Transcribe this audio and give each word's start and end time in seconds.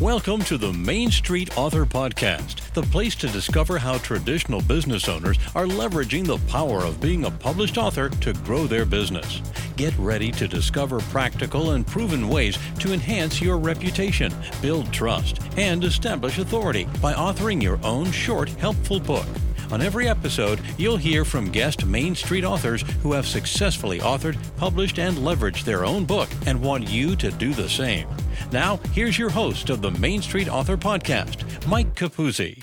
Welcome 0.00 0.42
to 0.42 0.56
the 0.56 0.72
Main 0.72 1.10
Street 1.10 1.58
Author 1.58 1.84
Podcast, 1.84 2.72
the 2.72 2.82
place 2.82 3.16
to 3.16 3.26
discover 3.26 3.78
how 3.78 3.98
traditional 3.98 4.62
business 4.62 5.08
owners 5.08 5.38
are 5.56 5.66
leveraging 5.66 6.24
the 6.24 6.38
power 6.46 6.84
of 6.84 7.00
being 7.00 7.24
a 7.24 7.32
published 7.32 7.78
author 7.78 8.08
to 8.08 8.32
grow 8.32 8.68
their 8.68 8.84
business. 8.84 9.42
Get 9.74 9.98
ready 9.98 10.30
to 10.30 10.46
discover 10.46 11.00
practical 11.00 11.72
and 11.72 11.84
proven 11.84 12.28
ways 12.28 12.56
to 12.78 12.92
enhance 12.92 13.42
your 13.42 13.58
reputation, 13.58 14.32
build 14.62 14.92
trust, 14.92 15.40
and 15.56 15.82
establish 15.82 16.38
authority 16.38 16.86
by 17.02 17.12
authoring 17.12 17.60
your 17.60 17.80
own 17.82 18.12
short, 18.12 18.50
helpful 18.50 19.00
book. 19.00 19.26
On 19.72 19.82
every 19.82 20.06
episode, 20.06 20.60
you'll 20.76 20.96
hear 20.96 21.24
from 21.24 21.50
guest 21.50 21.84
Main 21.84 22.14
Street 22.14 22.44
authors 22.44 22.82
who 23.02 23.14
have 23.14 23.26
successfully 23.26 23.98
authored, 23.98 24.38
published, 24.58 25.00
and 25.00 25.16
leveraged 25.18 25.64
their 25.64 25.84
own 25.84 26.04
book 26.04 26.28
and 26.46 26.62
want 26.62 26.88
you 26.88 27.16
to 27.16 27.32
do 27.32 27.52
the 27.52 27.68
same. 27.68 28.06
Now, 28.52 28.78
here's 28.92 29.18
your 29.18 29.30
host 29.30 29.70
of 29.70 29.82
the 29.82 29.90
Main 29.92 30.22
Street 30.22 30.48
Author 30.48 30.76
Podcast, 30.76 31.66
Mike 31.66 31.94
Capuzzi. 31.94 32.62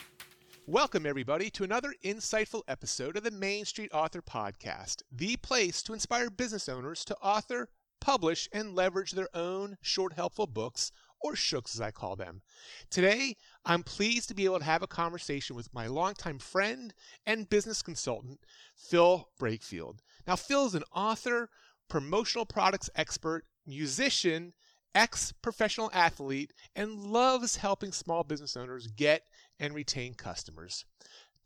Welcome, 0.67 1.05
everybody, 1.05 1.51
to 1.51 1.63
another 1.63 1.93
insightful 2.03 2.63
episode 2.67 3.17
of 3.17 3.23
the 3.23 3.29
Main 3.29 3.65
Street 3.65 3.91
Author 3.93 4.21
Podcast, 4.21 5.03
the 5.11 5.37
place 5.37 5.83
to 5.83 5.93
inspire 5.93 6.31
business 6.31 6.67
owners 6.67 7.05
to 7.05 7.15
author, 7.17 7.69
publish, 8.01 8.49
and 8.51 8.73
leverage 8.73 9.11
their 9.11 9.29
own 9.35 9.77
short, 9.81 10.13
helpful 10.13 10.47
books 10.47 10.91
or 11.21 11.35
shooks 11.35 11.75
as 11.75 11.81
I 11.81 11.91
call 11.91 12.15
them. 12.15 12.41
Today, 12.89 13.35
I'm 13.63 13.83
pleased 13.83 14.27
to 14.29 14.35
be 14.35 14.45
able 14.45 14.59
to 14.59 14.65
have 14.65 14.81
a 14.83 14.87
conversation 14.87 15.55
with 15.55 15.73
my 15.73 15.87
longtime 15.87 16.39
friend 16.39 16.93
and 17.25 17.49
business 17.49 17.81
consultant, 17.81 18.39
Phil 18.75 19.29
Brakefield. 19.39 19.99
Now, 20.27 20.35
Phil 20.35 20.65
is 20.65 20.75
an 20.75 20.83
author, 20.93 21.49
promotional 21.89 22.45
products 22.45 22.89
expert, 22.95 23.45
musician, 23.67 24.53
ex 24.95 25.33
professional 25.33 25.91
athlete, 25.93 26.53
and 26.75 27.05
loves 27.05 27.57
helping 27.57 27.91
small 27.91 28.23
business 28.23 28.57
owners 28.57 28.87
get 28.87 29.23
and 29.59 29.75
retain 29.75 30.15
customers. 30.15 30.85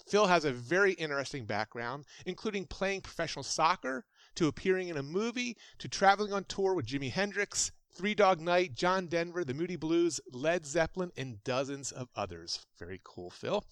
Phil 0.08 0.28
has 0.28 0.46
a 0.46 0.54
very 0.54 0.94
interesting 0.94 1.46
background, 1.46 2.06
including 2.26 2.66
playing 2.66 3.02
professional 3.02 3.44
soccer, 3.44 4.06
to 4.36 4.48
appearing 4.48 4.88
in 4.88 4.98
a 4.98 5.04
movie, 5.04 5.58
to 5.80 5.90
traveling 5.90 6.32
on 6.32 6.46
tour 6.46 6.74
with 6.74 6.86
Jimi 6.86 7.12
Hendrix, 7.12 7.72
Three 7.92 8.16
Dog 8.16 8.40
Night, 8.40 8.74
John 8.74 9.08
Denver, 9.08 9.44
the 9.44 9.54
Moody 9.54 9.76
Blues, 9.76 10.22
Led 10.32 10.66
Zeppelin, 10.66 11.12
and 11.18 11.44
dozens 11.44 11.92
of 11.92 12.08
others. 12.16 12.66
Very 12.78 13.02
cool, 13.04 13.30
Phil. 13.30 13.66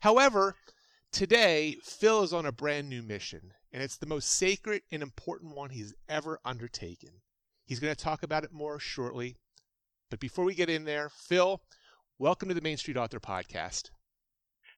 However, 0.00 0.56
today, 1.12 1.76
Phil 1.82 2.22
is 2.22 2.32
on 2.32 2.46
a 2.46 2.52
brand 2.52 2.88
new 2.88 3.02
mission, 3.02 3.52
and 3.72 3.82
it's 3.82 3.96
the 3.96 4.06
most 4.06 4.30
sacred 4.30 4.82
and 4.90 5.02
important 5.02 5.54
one 5.54 5.70
he's 5.70 5.94
ever 6.08 6.40
undertaken. 6.44 7.10
He's 7.68 7.80
going 7.80 7.94
to 7.94 8.02
talk 8.02 8.22
about 8.22 8.44
it 8.44 8.52
more 8.52 8.80
shortly. 8.80 9.36
But 10.10 10.20
before 10.20 10.46
we 10.46 10.54
get 10.54 10.70
in 10.70 10.84
there, 10.86 11.10
Phil, 11.10 11.60
welcome 12.18 12.48
to 12.48 12.54
the 12.54 12.62
Main 12.62 12.78
Street 12.78 12.96
Author 12.96 13.20
Podcast. 13.20 13.90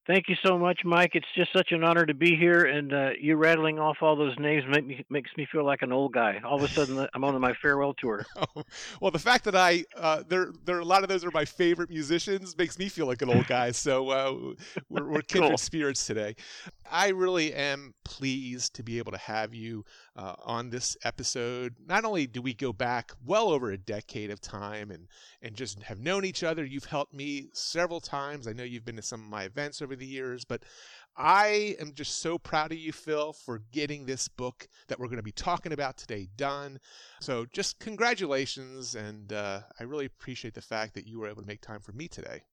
Thank 0.07 0.27
you 0.27 0.35
so 0.43 0.57
much, 0.57 0.81
Mike. 0.83 1.11
It's 1.13 1.27
just 1.33 1.53
such 1.53 1.71
an 1.71 1.85
honor 1.85 2.05
to 2.05 2.13
be 2.13 2.35
here, 2.35 2.65
and 2.65 2.91
uh, 2.91 3.09
you 3.17 3.37
rattling 3.37 3.79
off 3.79 3.97
all 4.01 4.15
those 4.15 4.37
names 4.39 4.65
make 4.67 4.85
me, 4.85 5.05
makes 5.09 5.29
me 5.37 5.47
feel 5.49 5.63
like 5.63 5.83
an 5.83 5.93
old 5.93 6.11
guy. 6.11 6.41
All 6.43 6.57
of 6.57 6.63
a 6.63 6.67
sudden, 6.67 7.07
I'm 7.13 7.23
on 7.23 7.39
my 7.39 7.53
farewell 7.61 7.93
tour. 7.93 8.25
Oh, 8.35 8.63
well, 8.99 9.11
the 9.11 9.19
fact 9.19 9.45
that 9.45 9.55
I 9.55 9.85
uh, 9.95 10.23
there 10.27 10.51
there 10.65 10.79
a 10.79 10.83
lot 10.83 11.03
of 11.03 11.09
those 11.09 11.23
are 11.23 11.31
my 11.31 11.45
favorite 11.45 11.91
musicians 11.91 12.57
makes 12.57 12.79
me 12.79 12.89
feel 12.89 13.05
like 13.05 13.21
an 13.21 13.29
old 13.29 13.47
guy. 13.47 13.71
So 13.71 14.09
uh, 14.09 14.53
we're, 14.89 15.07
we're 15.07 15.21
kindred 15.27 15.51
cool. 15.51 15.57
spirits 15.57 16.05
today. 16.05 16.35
I 16.91 17.09
really 17.09 17.53
am 17.53 17.93
pleased 18.03 18.75
to 18.75 18.83
be 18.83 18.97
able 18.97 19.13
to 19.13 19.17
have 19.17 19.53
you 19.53 19.85
uh, 20.15 20.35
on 20.43 20.69
this 20.69 20.97
episode. 21.03 21.75
Not 21.85 22.03
only 22.03 22.27
do 22.27 22.41
we 22.41 22.53
go 22.53 22.73
back 22.73 23.11
well 23.25 23.49
over 23.49 23.71
a 23.71 23.77
decade 23.77 24.29
of 24.29 24.41
time 24.41 24.91
and 24.91 25.07
and 25.41 25.55
just 25.55 25.81
have 25.83 25.99
known 25.99 26.25
each 26.25 26.43
other, 26.43 26.65
you've 26.65 26.85
helped 26.85 27.13
me 27.13 27.47
several 27.53 28.01
times. 28.01 28.47
I 28.47 28.53
know 28.53 28.63
you've 28.63 28.85
been 28.85 28.97
to 28.97 29.01
some 29.01 29.21
of 29.21 29.29
my 29.29 29.43
events 29.43 29.81
over 29.81 29.95
the 29.95 30.05
years, 30.05 30.43
but 30.43 30.63
I 31.15 31.75
am 31.79 31.93
just 31.93 32.19
so 32.19 32.37
proud 32.37 32.71
of 32.71 32.77
you, 32.77 32.91
Phil, 32.91 33.33
for 33.33 33.61
getting 33.71 34.05
this 34.05 34.27
book 34.27 34.67
that 34.87 34.99
we're 34.99 35.07
going 35.07 35.17
to 35.17 35.23
be 35.23 35.31
talking 35.31 35.73
about 35.73 35.97
today 35.97 36.27
done. 36.35 36.79
So 37.21 37.45
just 37.53 37.79
congratulations, 37.79 38.95
and 38.95 39.31
uh, 39.31 39.61
I 39.79 39.83
really 39.83 40.05
appreciate 40.05 40.53
the 40.53 40.61
fact 40.61 40.93
that 40.95 41.07
you 41.07 41.19
were 41.19 41.27
able 41.27 41.41
to 41.41 41.47
make 41.47 41.61
time 41.61 41.79
for 41.79 41.91
me 41.91 42.07
today. 42.07 42.43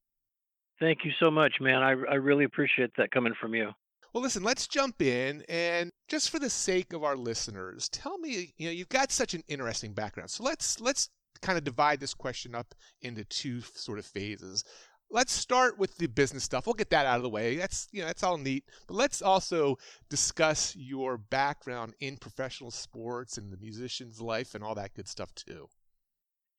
Thank 0.81 0.99
you 1.05 1.11
so 1.21 1.31
much, 1.31 1.55
man. 1.61 1.83
I, 1.83 1.91
I 1.91 2.15
really 2.15 2.45
appreciate 2.45 2.91
that 2.97 3.11
coming 3.11 3.35
from 3.41 3.55
you. 3.55 3.71
Well, 4.13 4.23
listen, 4.23 4.43
let's 4.43 4.67
jump 4.67 5.03
in 5.03 5.45
and 5.49 5.91
just 6.09 6.31
for 6.31 6.39
the 6.39 6.51
sake 6.51 6.93
of 6.93 7.05
our 7.05 7.17
listeners, 7.17 7.89
tell 7.91 8.19
me, 8.19 8.55
you 8.57 8.67
know, 8.67 8.73
you've 8.73 8.89
got 8.89 9.13
such 9.13 9.35
an 9.35 9.43
interesting 9.49 9.93
background. 9.93 10.31
So 10.31 10.43
let's 10.43 10.81
let's 10.81 11.11
kind 11.43 11.59
of 11.59 11.65
divide 11.65 12.01
this 12.01 12.15
question 12.15 12.55
up 12.55 12.75
into 13.03 13.25
two 13.25 13.61
sort 13.61 13.99
of 13.99 14.07
phases. 14.07 14.65
Let's 15.11 15.33
start 15.33 15.79
with 15.79 15.97
the 15.97 16.07
business 16.07 16.45
stuff. 16.45 16.67
We'll 16.67 16.75
get 16.75 16.91
that 16.91 17.07
out 17.07 17.17
of 17.17 17.23
the 17.23 17.29
way. 17.29 17.57
That's 17.57 17.89
you 17.93 18.01
know 18.01 18.07
that's 18.07 18.23
all 18.23 18.39
neat. 18.39 18.65
But 18.87 18.95
let's 18.95 19.23
also 19.23 19.77
discuss 20.09 20.75
your 20.77 21.19
background 21.19 21.95
in 22.01 22.17
professional 22.17 22.71
sports 22.71 23.39
and 23.39 23.53
the 23.53 23.59
musician's 23.59 24.21
life 24.21 24.55
and 24.55 24.65
all 24.65 24.75
that 24.75 24.95
good 24.95 25.09
stuff 25.09 25.35
too. 25.35 25.69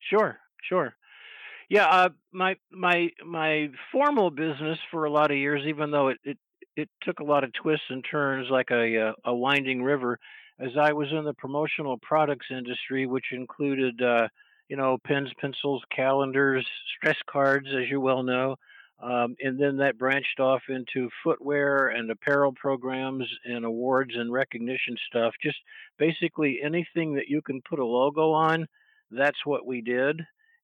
Sure, 0.00 0.38
sure. 0.68 0.94
Yeah, 1.68 1.86
uh, 1.86 2.08
my 2.32 2.56
my 2.72 3.10
my 3.24 3.68
formal 3.92 4.30
business 4.30 4.78
for 4.90 5.04
a 5.04 5.10
lot 5.10 5.30
of 5.30 5.36
years, 5.36 5.62
even 5.68 5.92
though 5.92 6.08
it, 6.08 6.18
it 6.24 6.38
it 6.80 6.90
took 7.02 7.20
a 7.20 7.24
lot 7.24 7.44
of 7.44 7.52
twists 7.52 7.86
and 7.90 8.04
turns 8.08 8.48
like 8.50 8.70
a 8.70 9.08
uh, 9.08 9.12
a 9.24 9.34
winding 9.34 9.82
river 9.82 10.18
as 10.58 10.70
I 10.78 10.92
was 10.92 11.08
in 11.10 11.24
the 11.24 11.34
promotional 11.34 11.98
products 11.98 12.46
industry, 12.50 13.06
which 13.06 13.32
included 13.32 14.02
uh, 14.02 14.28
you 14.68 14.76
know 14.76 14.98
pens, 15.04 15.30
pencils, 15.40 15.82
calendars, 15.94 16.66
stress 16.96 17.18
cards, 17.30 17.68
as 17.68 17.88
you 17.90 18.00
well 18.00 18.22
know. 18.22 18.56
Um, 19.02 19.34
and 19.40 19.58
then 19.58 19.78
that 19.78 19.96
branched 19.96 20.40
off 20.40 20.60
into 20.68 21.08
footwear 21.24 21.88
and 21.88 22.10
apparel 22.10 22.52
programs 22.52 23.24
and 23.46 23.64
awards 23.64 24.12
and 24.14 24.30
recognition 24.30 24.96
stuff. 25.08 25.32
Just 25.42 25.56
basically 25.98 26.60
anything 26.62 27.14
that 27.14 27.28
you 27.28 27.40
can 27.40 27.62
put 27.62 27.78
a 27.78 27.84
logo 27.84 28.32
on, 28.32 28.66
that's 29.10 29.46
what 29.46 29.64
we 29.64 29.80
did 29.80 30.20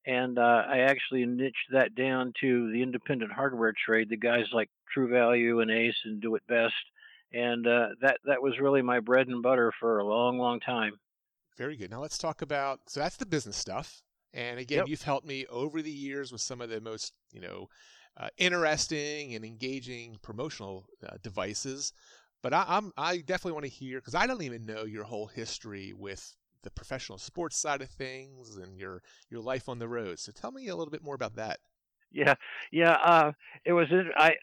and 0.06 0.38
uh, 0.38 0.62
I 0.68 0.78
actually 0.88 1.26
niched 1.26 1.72
that 1.72 1.94
down 1.94 2.32
to 2.40 2.70
the 2.70 2.82
independent 2.82 3.32
hardware 3.32 3.74
trade, 3.84 4.08
the 4.08 4.16
guys 4.16 4.44
like 4.52 4.70
True 4.92 5.08
Value 5.08 5.60
and 5.60 5.70
Ace 5.70 5.96
and 6.04 6.20
Do 6.20 6.36
It 6.36 6.42
Best, 6.48 6.74
and 7.32 7.66
uh, 7.66 7.88
that 8.00 8.18
that 8.24 8.40
was 8.40 8.60
really 8.60 8.82
my 8.82 9.00
bread 9.00 9.26
and 9.26 9.42
butter 9.42 9.72
for 9.80 9.98
a 9.98 10.04
long, 10.04 10.38
long 10.38 10.60
time. 10.60 10.92
Very 11.58 11.76
good. 11.76 11.90
Now 11.90 12.00
let's 12.00 12.18
talk 12.18 12.40
about 12.40 12.80
so 12.86 13.00
that's 13.00 13.16
the 13.16 13.26
business 13.26 13.56
stuff, 13.56 14.02
and 14.32 14.60
again, 14.60 14.78
yep. 14.78 14.88
you've 14.88 15.02
helped 15.02 15.26
me 15.26 15.44
over 15.46 15.82
the 15.82 15.90
years 15.90 16.30
with 16.30 16.40
some 16.40 16.60
of 16.60 16.70
the 16.70 16.80
most 16.80 17.12
you 17.32 17.40
know 17.40 17.68
uh, 18.16 18.28
interesting 18.38 19.34
and 19.34 19.44
engaging 19.44 20.18
promotional 20.22 20.86
uh, 21.06 21.16
devices. 21.22 21.92
But 22.42 22.54
I, 22.54 22.64
I'm 22.68 22.92
I 22.96 23.18
definitely 23.18 23.52
want 23.52 23.64
to 23.64 23.70
hear 23.70 23.98
because 23.98 24.14
I 24.14 24.28
don't 24.28 24.42
even 24.42 24.66
know 24.66 24.84
your 24.84 25.04
whole 25.04 25.26
history 25.26 25.92
with 25.96 26.36
the 26.62 26.70
professional 26.70 27.18
sports 27.18 27.56
side 27.56 27.82
of 27.82 27.88
things 27.88 28.56
and 28.56 28.78
your 28.78 29.02
your 29.30 29.40
life 29.40 29.68
on 29.68 29.78
the 29.78 29.88
road. 29.88 30.18
So 30.18 30.32
tell 30.32 30.52
me 30.52 30.68
a 30.68 30.76
little 30.76 30.90
bit 30.90 31.02
more 31.02 31.14
about 31.14 31.36
that. 31.36 31.60
Yeah, 32.12 32.34
yeah. 32.72 32.96
Uh, 33.04 33.32
it 33.64 33.72
was 33.72 33.88
I 34.16 34.34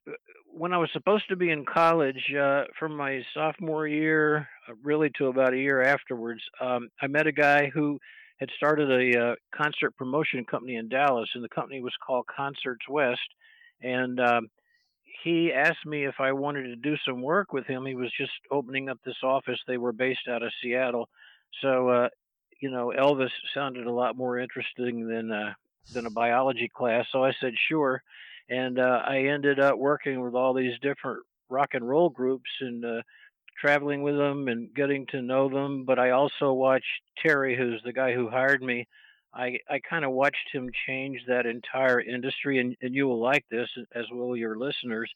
when 0.51 0.73
I 0.73 0.77
was 0.77 0.89
supposed 0.93 1.27
to 1.29 1.35
be 1.35 1.49
in 1.49 1.65
college 1.65 2.33
uh, 2.39 2.63
from 2.77 2.95
my 2.95 3.21
sophomore 3.33 3.87
year, 3.87 4.47
uh, 4.69 4.73
really 4.83 5.09
to 5.17 5.27
about 5.27 5.53
a 5.53 5.57
year 5.57 5.81
afterwards. 5.81 6.41
Um, 6.61 6.89
I 7.01 7.07
met 7.07 7.27
a 7.27 7.31
guy 7.31 7.71
who 7.73 7.99
had 8.37 8.49
started 8.57 8.91
a 8.91 9.19
uh, 9.19 9.35
concert 9.55 9.95
promotion 9.95 10.45
company 10.45 10.75
in 10.75 10.89
Dallas, 10.89 11.29
and 11.33 11.43
the 11.43 11.49
company 11.49 11.81
was 11.81 11.93
called 12.05 12.25
Concerts 12.27 12.87
West. 12.89 13.19
And 13.81 14.19
um, 14.19 14.49
he 15.23 15.51
asked 15.53 15.85
me 15.85 16.05
if 16.05 16.15
I 16.19 16.31
wanted 16.33 16.63
to 16.63 16.75
do 16.75 16.95
some 17.07 17.21
work 17.21 17.53
with 17.53 17.65
him. 17.65 17.85
He 17.85 17.95
was 17.95 18.11
just 18.17 18.31
opening 18.51 18.89
up 18.89 18.99
this 19.05 19.23
office. 19.23 19.59
They 19.67 19.77
were 19.77 19.93
based 19.93 20.27
out 20.29 20.43
of 20.43 20.51
Seattle, 20.61 21.09
so, 21.61 21.89
uh, 21.89 22.09
you 22.59 22.71
know, 22.71 22.93
Elvis 22.97 23.29
sounded 23.53 23.85
a 23.85 23.91
lot 23.91 24.17
more 24.17 24.39
interesting 24.39 25.07
than 25.07 25.31
uh, 25.31 25.53
than 25.93 26.05
a 26.05 26.11
biology 26.11 26.69
class. 26.73 27.05
So 27.11 27.23
I 27.23 27.33
said 27.39 27.53
sure, 27.69 28.01
and 28.49 28.79
uh, 28.79 29.01
I 29.05 29.25
ended 29.25 29.59
up 29.59 29.77
working 29.77 30.21
with 30.21 30.33
all 30.33 30.53
these 30.53 30.79
different 30.81 31.19
rock 31.49 31.69
and 31.73 31.87
roll 31.87 32.09
groups 32.09 32.49
and 32.61 32.83
uh, 32.83 33.01
traveling 33.59 34.01
with 34.01 34.17
them 34.17 34.47
and 34.47 34.73
getting 34.73 35.05
to 35.07 35.21
know 35.21 35.49
them. 35.49 35.85
But 35.85 35.99
I 35.99 36.11
also 36.11 36.53
watched 36.53 36.85
Terry, 37.21 37.57
who's 37.57 37.81
the 37.83 37.93
guy 37.93 38.13
who 38.13 38.29
hired 38.29 38.61
me. 38.61 38.87
I, 39.33 39.57
I 39.67 39.79
kind 39.79 40.05
of 40.05 40.11
watched 40.11 40.51
him 40.51 40.69
change 40.85 41.21
that 41.27 41.47
entire 41.47 41.99
industry, 41.99 42.59
and, 42.59 42.75
and 42.81 42.93
you 42.93 43.07
will 43.07 43.19
like 43.19 43.45
this 43.49 43.67
as 43.95 44.05
will 44.11 44.37
your 44.37 44.57
listeners. 44.57 45.11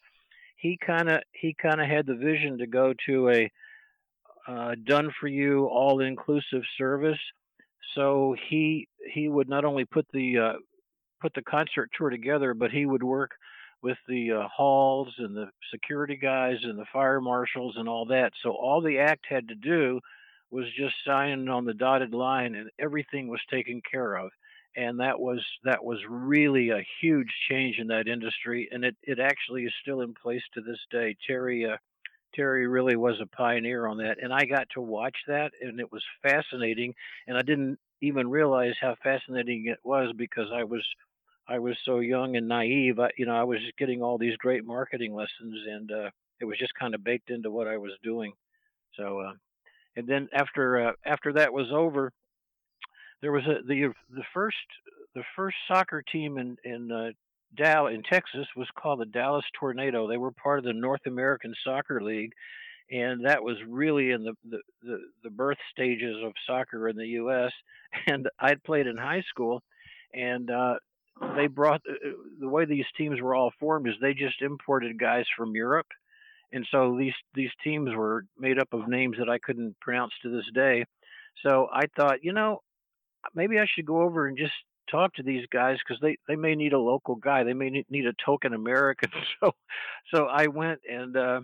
He 0.56 0.78
kind 0.84 1.08
of 1.08 1.22
he 1.34 1.56
kind 1.62 1.80
of 1.80 1.88
had 1.88 2.08
the 2.08 2.16
vision 2.16 2.58
to 2.58 2.68
go 2.68 2.94
to 3.06 3.30
a 3.30 3.52
uh, 4.48 4.76
done 4.86 5.12
for 5.20 5.28
you 5.28 5.66
all 5.66 6.00
inclusive 6.02 6.64
service. 6.78 7.20
So 7.96 8.36
he 8.50 8.88
he 9.14 9.28
would 9.30 9.50
not 9.50 9.66
only 9.66 9.86
put 9.86 10.08
the 10.14 10.38
uh, 10.38 10.54
put 11.22 11.34
the 11.34 11.42
concert 11.42 11.90
tour 11.98 12.10
together, 12.10 12.54
but 12.54 12.72
he 12.72 12.86
would 12.86 13.04
work 13.04 13.32
with 13.82 13.98
the 14.08 14.32
uh, 14.32 14.48
halls 14.56 15.14
and 15.18 15.36
the 15.36 15.50
security 15.72 16.16
guys 16.16 16.58
and 16.64 16.78
the 16.80 16.86
fire 16.92 17.22
marshals 17.22 17.76
and 17.78 17.88
all 17.88 18.06
that. 18.08 18.32
So 18.42 18.52
all 18.52 18.82
the 18.82 19.00
act 19.00 19.26
had 19.30 19.48
to 19.50 19.56
do 19.56 20.00
was 20.50 20.66
just 20.78 20.96
sign 21.06 21.48
on 21.50 21.66
the 21.66 21.74
dotted 21.74 22.14
line, 22.14 22.56
and 22.56 22.70
everything 22.80 23.28
was 23.28 23.42
taken 23.52 23.82
care 23.92 24.16
of. 24.16 24.32
and 24.78 25.00
that 25.00 25.20
was 25.20 25.44
that 25.64 25.84
was 25.84 26.00
really 26.08 26.70
a 26.70 26.86
huge 27.02 27.32
change 27.50 27.80
in 27.80 27.88
that 27.88 28.08
industry, 28.08 28.70
and 28.72 28.86
it 28.86 28.96
it 29.04 29.20
actually 29.20 29.64
is 29.66 29.74
still 29.82 30.02
in 30.02 30.14
place 30.14 30.44
to 30.54 30.62
this 30.62 30.80
day. 30.92 31.16
Terry. 31.26 31.66
Uh, 31.66 31.78
Terry 32.38 32.68
really 32.68 32.96
was 32.96 33.16
a 33.20 33.26
pioneer 33.26 33.88
on 33.88 33.98
that, 33.98 34.18
and 34.22 34.32
I 34.32 34.46
got 34.46 34.68
to 34.76 34.82
watch 34.82 35.18
that, 35.28 35.52
and 35.60 35.80
it 35.80 35.92
was 35.92 36.04
fascinating. 36.22 36.94
And 37.26 37.36
I 37.36 37.42
didn't 37.42 37.80
even 38.02 38.30
realize 38.30 38.76
how 38.80 38.96
fascinating 39.04 39.66
it 39.68 39.80
was 39.84 40.14
because 40.16 40.48
I 40.54 40.64
was 40.64 40.86
I 41.50 41.60
was 41.60 41.76
so 41.84 42.00
young 42.00 42.36
and 42.36 42.48
naive. 42.48 43.00
I, 43.00 43.10
you 43.18 43.26
know, 43.26 43.36
I 43.36 43.44
was 43.44 43.60
getting 43.78 44.04
all 44.04 44.18
these 44.18 44.38
great 44.38 44.66
marketing 44.66 45.16
lessons, 45.16 45.56
and 45.68 45.92
uh, 45.92 46.10
it 46.40 46.46
was 46.46 46.60
just 46.60 46.74
kind 46.76 46.94
of 46.94 47.04
baked 47.04 47.32
into 47.32 47.50
what 47.50 47.68
I 47.68 47.78
was 47.78 47.94
doing. 48.04 48.34
So, 48.96 49.20
uh, 49.20 49.34
and 49.96 50.08
then 50.08 50.30
after 50.34 50.90
uh, 50.90 50.92
after 51.06 51.34
that 51.34 51.52
was 51.52 51.68
over, 51.72 52.12
there 53.22 53.32
was 53.32 53.44
a 53.46 53.66
the 53.66 53.94
the 54.10 54.24
first 54.34 54.58
the 55.16 55.24
first 55.36 55.58
soccer 55.68 56.04
team 56.04 56.38
in 56.38 56.58
in 56.64 56.92
Dallas 57.56 57.94
in 57.96 58.04
Texas 58.04 58.48
was 58.56 58.68
called 58.78 59.00
the 59.00 59.06
Dallas 59.06 59.46
Tornado. 59.60 60.08
They 60.08 60.18
were 60.18 60.32
part 60.32 60.60
of 60.60 60.66
the 60.66 60.74
North 60.74 61.06
American 61.06 61.54
Soccer 61.64 62.02
League, 62.02 62.34
and 62.90 63.26
that 63.26 63.44
was 63.44 63.58
really 63.68 64.12
in 64.12 64.24
the 64.24 64.34
the, 64.50 64.60
the, 64.84 64.98
the 65.24 65.30
birth 65.30 65.58
stages 65.72 66.16
of 66.24 66.34
soccer 66.46 66.88
in 66.90 66.96
the 66.96 67.08
U.S. 67.08 67.52
And 68.08 68.28
I'd 68.38 68.64
played 68.64 68.86
in 68.86 68.98
high 68.98 69.24
school, 69.30 69.64
and 70.14 70.52
uh, 70.52 70.76
they 71.36 71.48
brought 71.48 71.82
uh, 71.90 71.94
uh, 71.94 72.12
the 72.40 72.50
way 72.50 72.66
these 72.66 72.86
teams 72.98 73.22
were 73.22 73.34
all 73.34 73.52
formed 73.60 73.88
is 73.88 73.96
they 74.02 74.14
just 74.14 74.42
imported 74.42 75.00
guys 75.00 75.26
from 75.38 75.56
Europe, 75.56 75.88
and 76.52 76.68
so 76.70 76.98
these 76.98 77.14
these 77.34 77.50
teams 77.64 77.90
were 77.96 78.26
made 78.38 78.60
up 78.60 78.68
of 78.74 78.90
names 78.90 79.18
that 79.20 79.30
I 79.30 79.40
couldn't 79.40 79.80
pronounce 79.80 80.12
to 80.22 80.30
this 80.30 80.46
day. 80.54 80.86
So 81.46 81.68
I 81.72 81.86
thought, 81.96 82.24
you 82.24 82.34
know, 82.34 82.62
maybe 83.34 83.60
I 83.60 83.66
should 83.74 83.86
go 83.86 84.02
over 84.02 84.28
and 84.28 84.38
just 84.38 84.54
talk 84.90 85.14
to 85.16 85.24
these 85.24 85.46
guys 85.52 85.78
because 85.86 86.02
they 86.02 86.18
they 86.28 86.36
may 86.36 86.56
need 86.56 86.74
a 86.74 86.80
local 86.80 87.16
guy. 87.16 87.44
They 87.44 87.54
may 87.54 87.84
need 87.90 88.06
a 88.06 88.14
token 88.26 88.54
American. 88.54 89.12
So 89.42 89.52
so 90.14 90.26
I 90.26 90.48
went 90.48 90.80
and 90.90 91.16
uh, 91.16 91.42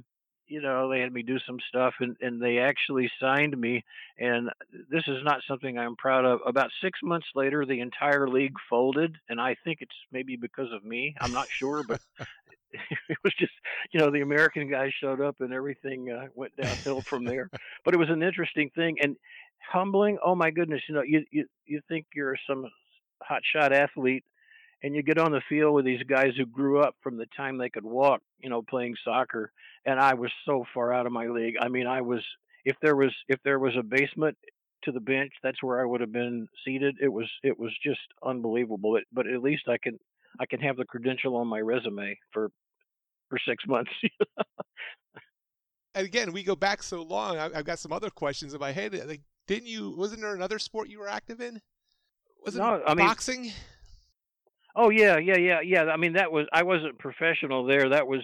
you 0.48 0.62
know 0.62 0.90
they 0.90 1.00
had 1.00 1.14
me 1.14 1.22
do 1.24 1.38
some 1.46 1.58
stuff 1.68 1.94
and 2.00 2.16
and 2.22 2.42
they 2.42 2.60
actually 2.60 3.12
signed 3.20 3.58
me. 3.60 3.84
And 4.18 4.50
this 4.90 5.04
is 5.08 5.24
not 5.24 5.42
something 5.48 5.78
I'm 5.78 5.96
proud 5.96 6.26
of. 6.26 6.40
About 6.46 6.70
six 6.82 7.00
months 7.04 7.28
later, 7.36 7.66
the 7.66 7.82
entire 7.82 8.28
league 8.28 8.56
folded, 8.70 9.16
and 9.30 9.40
I 9.40 9.56
think 9.64 9.80
it's 9.82 9.96
maybe 10.12 10.36
because 10.36 10.72
of 10.74 10.84
me. 10.84 11.16
I'm 11.20 11.32
not 11.32 11.48
sure, 11.60 11.84
but. 11.88 12.02
it 13.08 13.18
was 13.24 13.32
just, 13.38 13.52
you 13.92 14.00
know, 14.00 14.10
the 14.10 14.22
American 14.22 14.68
guys 14.68 14.92
showed 15.00 15.22
up 15.22 15.36
and 15.42 15.54
everything 15.54 16.10
uh, 16.10 16.26
went 16.34 16.56
downhill 16.56 17.04
from 17.08 17.24
there. 17.24 17.48
but 17.86 17.94
it 17.94 17.98
was 17.98 18.10
an 18.10 18.24
interesting 18.24 18.72
thing 18.74 18.98
and 19.00 19.16
humbling. 19.72 20.18
Oh 20.26 20.36
my 20.36 20.52
goodness, 20.52 20.82
you 20.88 20.96
know, 20.96 21.04
you 21.04 21.24
you 21.32 21.46
you 21.66 21.82
think 21.88 22.06
you're 22.16 22.36
some 22.48 22.66
hotshot 23.30 23.72
athlete 23.72 24.24
and 24.84 24.96
you 24.96 25.02
get 25.02 25.18
on 25.18 25.32
the 25.32 25.42
field 25.48 25.74
with 25.74 25.86
these 25.86 26.04
guys 26.04 26.34
who 26.38 26.46
grew 26.46 26.82
up 26.82 26.96
from 27.02 27.18
the 27.18 27.26
time 27.38 27.58
they 27.58 27.70
could 27.70 27.86
walk, 27.86 28.22
you 28.40 28.50
know, 28.50 28.62
playing 28.62 28.96
soccer. 29.04 29.52
And 29.86 30.00
I 30.00 30.14
was 30.14 30.32
so 30.46 30.66
far 30.74 30.94
out 30.94 31.06
of 31.06 31.14
my 31.14 31.28
league. 31.28 31.56
I 31.60 31.70
mean, 31.70 31.88
I 31.88 32.02
was 32.02 32.22
if 32.66 32.76
there 32.82 32.96
was 32.96 33.14
if 33.30 33.40
there 33.44 33.60
was 33.60 33.74
a 33.78 33.84
basement 33.84 34.38
to 34.84 34.92
the 34.92 35.00
bench, 35.00 35.32
that's 35.42 35.64
where 35.64 35.82
I 35.82 35.86
would 35.86 36.02
have 36.02 36.12
been 36.12 36.48
seated. 36.66 36.98
It 37.02 37.12
was 37.12 37.30
it 37.44 37.58
was 37.58 37.72
just 37.82 38.02
unbelievable. 38.24 38.94
But, 38.94 39.04
but 39.12 39.28
at 39.28 39.42
least 39.42 39.64
I 39.70 39.78
can 39.78 39.98
I 40.40 40.46
can 40.46 40.60
have 40.60 40.76
the 40.78 40.86
credential 40.86 41.38
on 41.38 41.48
my 41.48 41.60
resume 41.60 42.18
for 42.32 42.50
for 43.30 43.40
six 43.48 43.64
months. 43.66 43.92
and 45.96 46.06
again, 46.06 46.34
we 46.34 46.44
go 46.44 46.56
back 46.56 46.84
so 46.84 47.02
long. 47.02 47.38
I've 47.38 47.66
got 47.66 47.80
some 47.80 47.94
other 47.94 48.10
questions 48.10 48.54
in 48.54 48.60
my 48.60 48.72
head. 48.72 48.94
Like, 49.08 49.22
didn't 49.48 49.68
you? 49.68 49.92
Wasn't 49.98 50.22
there 50.22 50.36
another 50.36 50.60
sport 50.60 50.90
you 50.90 51.00
were 51.00 51.10
active 51.10 51.40
in? 51.40 51.62
Was 52.46 52.56
it 52.56 52.60
no, 52.60 52.82
I 52.86 52.94
mean, 52.94 53.06
boxing? 53.06 53.52
Oh 54.76 54.90
yeah, 54.90 55.18
yeah, 55.18 55.38
yeah, 55.38 55.62
yeah. 55.62 55.84
I 55.86 55.98
mean, 55.98 56.14
that 56.14 56.32
was 56.32 56.48
I 56.52 56.64
wasn't 56.64 56.98
professional 56.98 57.66
there. 57.66 57.90
That 57.90 58.08
was 58.08 58.22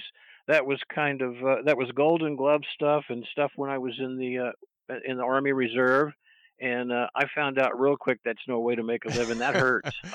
that 0.47 0.65
was 0.65 0.79
kind 0.93 1.21
of 1.21 1.35
uh, 1.43 1.55
that 1.65 1.77
was 1.77 1.89
Golden 1.91 2.35
Glove 2.35 2.61
stuff 2.73 3.05
and 3.09 3.25
stuff 3.31 3.51
when 3.55 3.69
I 3.69 3.77
was 3.77 3.93
in 3.99 4.17
the 4.17 4.39
uh, 4.39 4.95
in 5.05 5.17
the 5.17 5.23
Army 5.23 5.51
Reserve. 5.51 6.11
And 6.61 6.91
uh, 6.91 7.07
I 7.15 7.23
found 7.33 7.57
out 7.57 7.79
real 7.79 7.95
quick 7.95 8.19
that's 8.25 8.41
no 8.45 8.59
way 8.59 8.75
to 8.75 8.83
make 8.83 9.05
a 9.05 9.07
living. 9.09 9.37
That 9.37 9.55
hurts. 9.55 9.91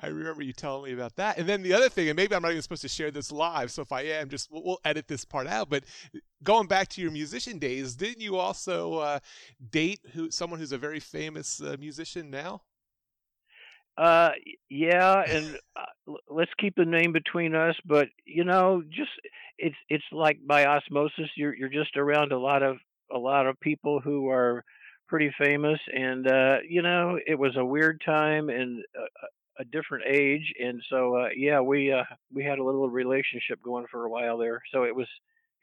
I 0.00 0.06
remember 0.06 0.42
you 0.42 0.54
telling 0.54 0.84
me 0.84 0.94
about 0.94 1.14
that. 1.16 1.36
And 1.36 1.46
then 1.46 1.60
the 1.60 1.74
other 1.74 1.90
thing, 1.90 2.08
and 2.08 2.16
maybe 2.16 2.34
I'm 2.34 2.40
not 2.40 2.52
even 2.52 2.62
supposed 2.62 2.80
to 2.82 2.88
share 2.88 3.10
this 3.10 3.30
live, 3.30 3.70
so 3.70 3.82
if 3.82 3.92
I 3.92 4.00
am, 4.02 4.30
just 4.30 4.50
we'll, 4.50 4.64
we'll 4.64 4.80
edit 4.86 5.08
this 5.08 5.26
part 5.26 5.46
out. 5.46 5.68
But 5.68 5.84
going 6.42 6.68
back 6.68 6.88
to 6.90 7.02
your 7.02 7.10
musician 7.10 7.58
days, 7.58 7.96
didn't 7.96 8.22
you 8.22 8.36
also 8.36 8.94
uh, 8.94 9.18
date 9.70 10.00
who 10.14 10.30
someone 10.30 10.58
who's 10.58 10.72
a 10.72 10.78
very 10.78 11.00
famous 11.00 11.60
uh, 11.60 11.76
musician 11.78 12.30
now? 12.30 12.62
Uh, 13.96 14.30
yeah, 14.68 15.22
and 15.22 15.56
uh, 15.76 16.14
let's 16.28 16.50
keep 16.58 16.74
the 16.74 16.84
name 16.84 17.12
between 17.12 17.54
us. 17.54 17.76
But 17.84 18.08
you 18.24 18.44
know, 18.44 18.82
just 18.88 19.10
it's 19.58 19.76
it's 19.88 20.04
like 20.12 20.38
by 20.46 20.66
osmosis. 20.66 21.30
You're 21.36 21.54
you're 21.54 21.68
just 21.68 21.96
around 21.96 22.32
a 22.32 22.38
lot 22.38 22.62
of 22.62 22.78
a 23.12 23.18
lot 23.18 23.46
of 23.46 23.60
people 23.60 24.00
who 24.00 24.28
are 24.28 24.64
pretty 25.06 25.32
famous, 25.38 25.78
and 25.92 26.26
uh, 26.26 26.56
you 26.68 26.82
know, 26.82 27.18
it 27.26 27.38
was 27.38 27.56
a 27.56 27.64
weird 27.64 28.02
time 28.04 28.48
and 28.48 28.82
a, 28.96 29.62
a 29.62 29.64
different 29.64 30.04
age, 30.12 30.52
and 30.58 30.82
so 30.90 31.16
uh, 31.16 31.28
yeah, 31.36 31.60
we 31.60 31.92
uh, 31.92 32.04
we 32.32 32.42
had 32.44 32.58
a 32.58 32.64
little 32.64 32.90
relationship 32.90 33.62
going 33.62 33.86
for 33.90 34.04
a 34.04 34.10
while 34.10 34.38
there. 34.38 34.60
So 34.72 34.84
it 34.84 34.94
was 34.94 35.06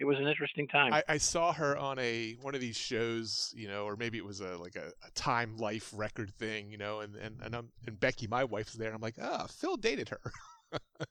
it 0.01 0.05
was 0.05 0.17
an 0.17 0.27
interesting 0.27 0.67
time. 0.67 0.93
I, 0.93 1.03
I, 1.07 1.17
saw 1.19 1.53
her 1.53 1.77
on 1.77 1.99
a 1.99 2.35
one 2.41 2.55
of 2.55 2.61
these 2.61 2.75
shows, 2.75 3.53
you 3.55 3.67
know, 3.67 3.85
or 3.85 3.95
maybe 3.95 4.17
it 4.17 4.25
was 4.25 4.41
a 4.41 4.57
like 4.57 4.75
a, 4.75 4.91
a 5.07 5.11
time 5.13 5.57
life 5.57 5.91
record 5.95 6.31
thing, 6.31 6.71
you 6.71 6.77
know, 6.79 7.01
and 7.01 7.15
and 7.15 7.35
and, 7.43 7.55
and 7.85 7.99
Becky, 7.99 8.25
my 8.25 8.43
wife's 8.43 8.73
there. 8.73 8.91
I'm 8.91 8.99
like, 8.99 9.17
ah, 9.21 9.43
oh, 9.43 9.47
Phil 9.47 9.77
dated 9.77 10.09
her. 10.09 10.19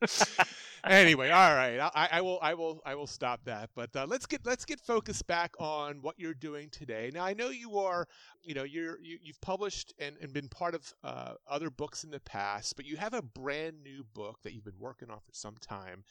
anyway, 0.84 1.30
all 1.30 1.54
right, 1.54 1.78
I, 1.78 2.08
I, 2.12 2.20
will 2.20 2.38
I 2.42 2.54
will 2.54 2.80
I 2.84 2.96
will 2.96 3.06
stop 3.06 3.44
that. 3.44 3.70
But 3.76 3.94
uh, 3.94 4.06
let's 4.08 4.26
get 4.26 4.44
let's 4.44 4.64
get 4.64 4.80
focused 4.80 5.24
back 5.28 5.54
on 5.60 5.98
what 6.02 6.16
you're 6.18 6.34
doing 6.34 6.68
today. 6.70 7.12
Now 7.14 7.24
I 7.24 7.32
know 7.32 7.50
you 7.50 7.78
are, 7.78 8.08
you 8.42 8.54
know, 8.54 8.64
you're 8.64 8.98
you, 9.00 9.18
you 9.22 9.32
have 9.32 9.40
published 9.40 9.94
and, 10.00 10.16
and 10.20 10.32
been 10.32 10.48
part 10.48 10.74
of 10.74 10.92
uh, 11.04 11.34
other 11.48 11.70
books 11.70 12.02
in 12.02 12.10
the 12.10 12.20
past, 12.20 12.74
but 12.74 12.86
you 12.86 12.96
have 12.96 13.14
a 13.14 13.22
brand 13.22 13.84
new 13.84 14.02
book 14.14 14.38
that 14.42 14.52
you've 14.52 14.64
been 14.64 14.80
working 14.80 15.10
on 15.10 15.18
for 15.18 15.32
some 15.32 15.54
time 15.60 16.02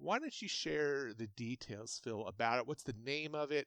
why 0.00 0.18
don't 0.18 0.40
you 0.40 0.48
share 0.48 1.12
the 1.16 1.26
details, 1.36 2.00
Phil, 2.02 2.26
about 2.26 2.58
it? 2.58 2.66
What's 2.66 2.82
the 2.82 2.94
name 3.04 3.34
of 3.34 3.52
it? 3.52 3.66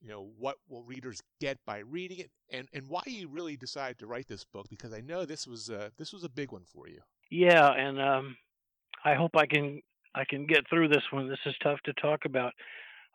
You 0.00 0.08
know, 0.08 0.30
what 0.38 0.56
will 0.68 0.82
readers 0.82 1.20
get 1.40 1.58
by 1.66 1.78
reading 1.78 2.18
it, 2.18 2.30
and 2.52 2.68
and 2.72 2.88
why 2.88 3.02
you 3.06 3.28
really 3.28 3.56
decided 3.56 3.98
to 3.98 4.06
write 4.06 4.28
this 4.28 4.44
book? 4.44 4.66
Because 4.70 4.92
I 4.92 5.00
know 5.00 5.24
this 5.24 5.46
was 5.46 5.70
a, 5.70 5.90
this 5.98 6.12
was 6.12 6.22
a 6.22 6.28
big 6.28 6.52
one 6.52 6.64
for 6.64 6.88
you. 6.88 7.00
Yeah, 7.30 7.72
and 7.72 8.00
um, 8.00 8.36
I 9.04 9.14
hope 9.14 9.36
I 9.36 9.46
can 9.46 9.82
I 10.14 10.24
can 10.24 10.46
get 10.46 10.68
through 10.68 10.88
this 10.88 11.02
one. 11.10 11.28
This 11.28 11.38
is 11.46 11.54
tough 11.62 11.80
to 11.84 11.92
talk 11.94 12.24
about. 12.24 12.52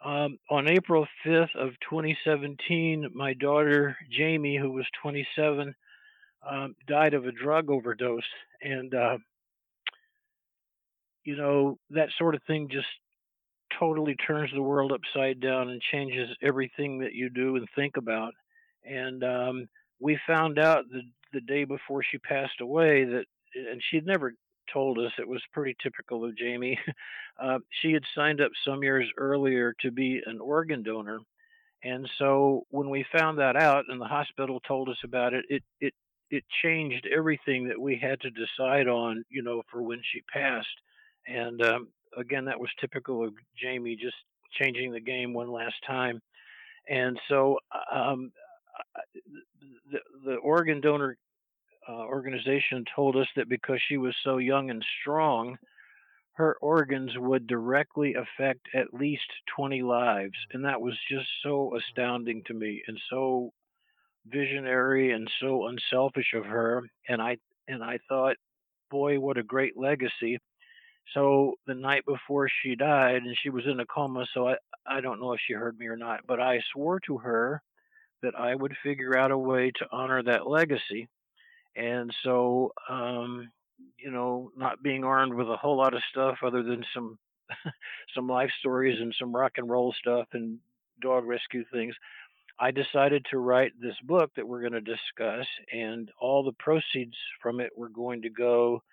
Um, 0.04 0.38
on 0.50 0.68
April 0.68 1.08
5th 1.26 1.56
of 1.56 1.70
2017, 1.90 3.12
my 3.14 3.34
daughter 3.34 3.96
Jamie, 4.12 4.58
who 4.58 4.72
was 4.72 4.86
27, 5.02 5.74
um, 6.50 6.76
died 6.88 7.14
of 7.14 7.26
a 7.26 7.32
drug 7.32 7.70
overdose, 7.70 8.22
and 8.62 8.94
uh, 8.94 9.18
you 11.24 11.36
know, 11.36 11.78
that 11.92 12.10
sort 12.18 12.36
of 12.36 12.42
thing 12.44 12.70
just 12.70 12.88
totally 13.80 14.16
turns 14.16 14.52
the 14.54 14.62
world 14.62 14.92
upside 14.92 15.40
down 15.40 15.70
and 15.70 15.82
changes 15.82 16.30
everything 16.42 17.00
that 17.00 17.14
you 17.14 17.30
do 17.30 17.56
and 17.56 17.68
think 17.76 17.98
about. 17.98 18.34
And 18.86 19.24
um, 19.24 19.68
we 20.00 20.20
found 20.28 20.60
out 20.60 20.86
the 20.92 21.02
the 21.34 21.42
day 21.42 21.64
before 21.64 22.04
she 22.04 22.20
passed 22.20 22.62
away 22.62 23.06
that, 23.06 23.26
and 23.56 23.82
she'd 23.90 24.06
never 24.06 24.34
told 24.72 25.00
us. 25.00 25.12
It 25.18 25.28
was 25.28 25.42
pretty 25.52 25.76
typical 25.82 26.26
of 26.26 26.38
Jamie. 26.38 26.80
Uh, 27.42 27.58
she 27.82 27.92
had 27.92 28.04
signed 28.14 28.40
up 28.40 28.52
some 28.64 28.84
years 28.84 29.10
earlier 29.18 29.74
to 29.80 29.90
be 29.90 30.22
an 30.28 30.40
organ 30.40 30.84
donor, 30.84 31.18
and 31.84 32.08
so 32.20 32.62
when 32.70 32.92
we 32.92 33.04
found 33.12 33.40
that 33.40 33.56
out 33.56 33.86
and 33.88 34.00
the 34.00 34.06
hospital 34.06 34.60
told 34.60 34.88
us 34.88 35.00
about 35.04 35.34
it, 35.34 35.44
it 35.50 35.64
it 35.82 35.94
it 36.30 36.44
changed 36.64 37.08
everything 37.12 37.68
that 37.68 37.82
we 37.82 37.98
had 37.98 38.22
to 38.22 38.30
decide 38.30 38.88
on, 38.88 39.26
you 39.30 39.42
know, 39.42 39.64
for 39.72 39.82
when 39.82 40.00
she 40.04 40.22
passed. 40.32 40.68
And 41.28 41.62
um, 41.62 41.88
again, 42.18 42.46
that 42.46 42.60
was 42.60 42.70
typical 42.80 43.24
of 43.26 43.34
Jamie 43.62 43.96
just 43.96 44.16
changing 44.60 44.92
the 44.92 45.00
game 45.00 45.34
one 45.34 45.52
last 45.52 45.76
time. 45.88 46.22
And 46.90 47.20
so 47.30 47.58
um, 47.92 48.32
the, 49.92 50.00
the 50.26 50.36
organ 50.36 50.82
donor 50.82 51.18
uh, 51.88 52.06
organization 52.06 52.86
told 52.96 53.16
us 53.16 53.28
that 53.36 53.50
because 53.50 53.80
she 53.88 53.98
was 53.98 54.16
so 54.24 54.38
young 54.38 54.70
and 54.70 54.84
strong, 55.02 55.58
her 56.34 56.58
organs 56.62 57.12
would 57.16 57.46
directly 57.48 58.16
affect 58.16 58.68
at 58.74 58.94
least 58.94 59.28
20 59.56 59.84
lives. 59.84 60.34
And 60.52 60.66
that 60.66 60.82
was 60.82 60.94
just 61.10 61.28
so 61.44 61.76
astounding 61.78 62.44
to 62.48 62.54
me 62.54 62.82
and 62.88 62.98
so 63.10 63.52
visionary 64.26 65.12
and 65.12 65.30
so 65.40 65.68
unselfish 65.68 66.34
of 66.34 66.46
her. 66.46 66.84
And 67.08 67.22
I 67.22 67.38
and 67.68 67.84
I 67.84 68.00
thought, 68.10 68.36
boy, 68.90 69.20
what 69.20 69.38
a 69.38 69.44
great 69.44 69.78
legacy. 69.78 70.40
So 71.14 71.56
the 71.68 71.76
night 71.76 72.06
before 72.06 72.50
she 72.50 72.76
died, 72.76 73.24
and 73.24 73.38
she 73.42 73.50
was 73.50 73.66
in 73.66 73.80
a 73.80 73.86
coma, 73.86 74.26
so 74.34 74.50
I, 74.50 74.56
I 74.88 75.02
don't 75.02 75.20
know 75.20 75.34
if 75.34 75.40
she 75.46 75.54
heard 75.54 75.78
me 75.78 75.88
or 75.88 75.98
not, 75.98 76.22
but 76.28 76.40
I 76.40 76.62
swore 76.74 77.00
to 77.02 77.18
her 77.20 77.62
that 78.22 78.36
I 78.40 78.56
would 78.56 78.74
figure 78.84 79.18
out 79.18 79.32
a 79.32 79.38
way 79.38 79.72
to 79.78 79.88
honor 79.92 80.24
that 80.24 80.48
legacy. 80.48 81.08
and 81.76 82.14
so 82.24 82.72
um, 82.90 83.52
you 83.98 84.12
know, 84.12 84.52
not 84.58 84.84
being 84.84 85.04
armed 85.04 85.34
with 85.34 85.50
a 85.50 85.58
whole 85.58 85.78
lot 85.78 85.94
of 85.94 86.02
stuff 86.12 86.38
other 86.44 86.64
than 86.64 86.84
some 86.94 87.18
some 88.16 88.28
life 88.28 88.52
stories 88.60 89.00
and 89.02 89.16
some 89.20 89.36
rock 89.36 89.54
and 89.58 89.70
roll 89.70 89.94
stuff 90.00 90.28
and 90.34 90.60
dog 91.02 91.26
rescue 91.26 91.64
things. 91.72 91.96
I 92.60 92.72
decided 92.72 93.26
to 93.32 93.40
write 93.40 93.74
this 93.80 93.96
book 94.04 94.32
that 94.36 94.48
we're 94.48 94.62
going 94.62 94.74
to 94.74 94.82
discuss, 94.82 95.46
and 95.72 96.10
all 96.20 96.44
the 96.44 96.54
proceeds 96.54 97.18
from 97.42 97.60
it 97.60 97.72
were 97.76 97.90
going 97.90 98.22
to 98.24 98.30
go 98.30 98.84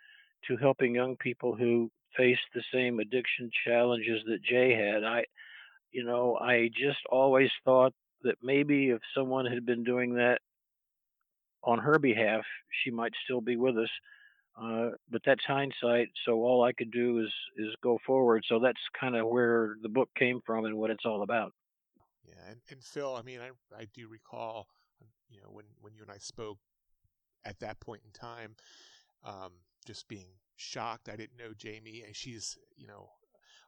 to 0.48 0.56
helping 0.56 0.94
young 0.94 1.16
people 1.16 1.54
who 1.54 1.90
face 2.16 2.38
the 2.54 2.62
same 2.72 3.00
addiction 3.00 3.50
challenges 3.66 4.22
that 4.26 4.42
Jay 4.42 4.74
had. 4.74 5.04
I, 5.04 5.24
you 5.92 6.04
know, 6.04 6.36
I 6.36 6.68
just 6.68 7.00
always 7.10 7.50
thought 7.64 7.92
that 8.22 8.36
maybe 8.42 8.90
if 8.90 9.00
someone 9.14 9.46
had 9.46 9.64
been 9.64 9.84
doing 9.84 10.14
that 10.14 10.38
on 11.62 11.78
her 11.78 11.98
behalf, 11.98 12.42
she 12.82 12.90
might 12.90 13.12
still 13.24 13.40
be 13.40 13.56
with 13.56 13.76
us. 13.76 13.90
Uh, 14.60 14.90
but 15.10 15.22
that's 15.24 15.44
hindsight. 15.46 16.08
So 16.26 16.42
all 16.42 16.62
I 16.64 16.72
could 16.72 16.90
do 16.90 17.20
is 17.20 17.32
is 17.56 17.74
go 17.82 17.98
forward. 18.06 18.44
So 18.48 18.58
that's 18.58 18.80
kind 18.98 19.16
of 19.16 19.28
where 19.28 19.76
the 19.82 19.88
book 19.88 20.10
came 20.18 20.40
from 20.44 20.64
and 20.64 20.76
what 20.76 20.90
it's 20.90 21.06
all 21.06 21.22
about. 21.22 21.52
Yeah, 22.26 22.34
and, 22.50 22.60
and 22.70 22.82
Phil, 22.82 23.14
I 23.14 23.22
mean, 23.22 23.40
I 23.40 23.50
I 23.76 23.86
do 23.94 24.08
recall, 24.08 24.68
you 25.30 25.40
know, 25.40 25.48
when 25.50 25.64
when 25.80 25.94
you 25.94 26.02
and 26.02 26.10
I 26.10 26.18
spoke 26.18 26.58
at 27.44 27.60
that 27.60 27.80
point 27.80 28.02
in 28.04 28.10
time, 28.12 28.54
um, 29.24 29.52
just 29.86 30.08
being 30.08 30.28
shocked. 30.60 31.08
I 31.08 31.16
didn't 31.16 31.38
know 31.38 31.52
Jamie, 31.56 32.02
and 32.06 32.14
she's, 32.14 32.58
you 32.76 32.86
know, 32.86 33.08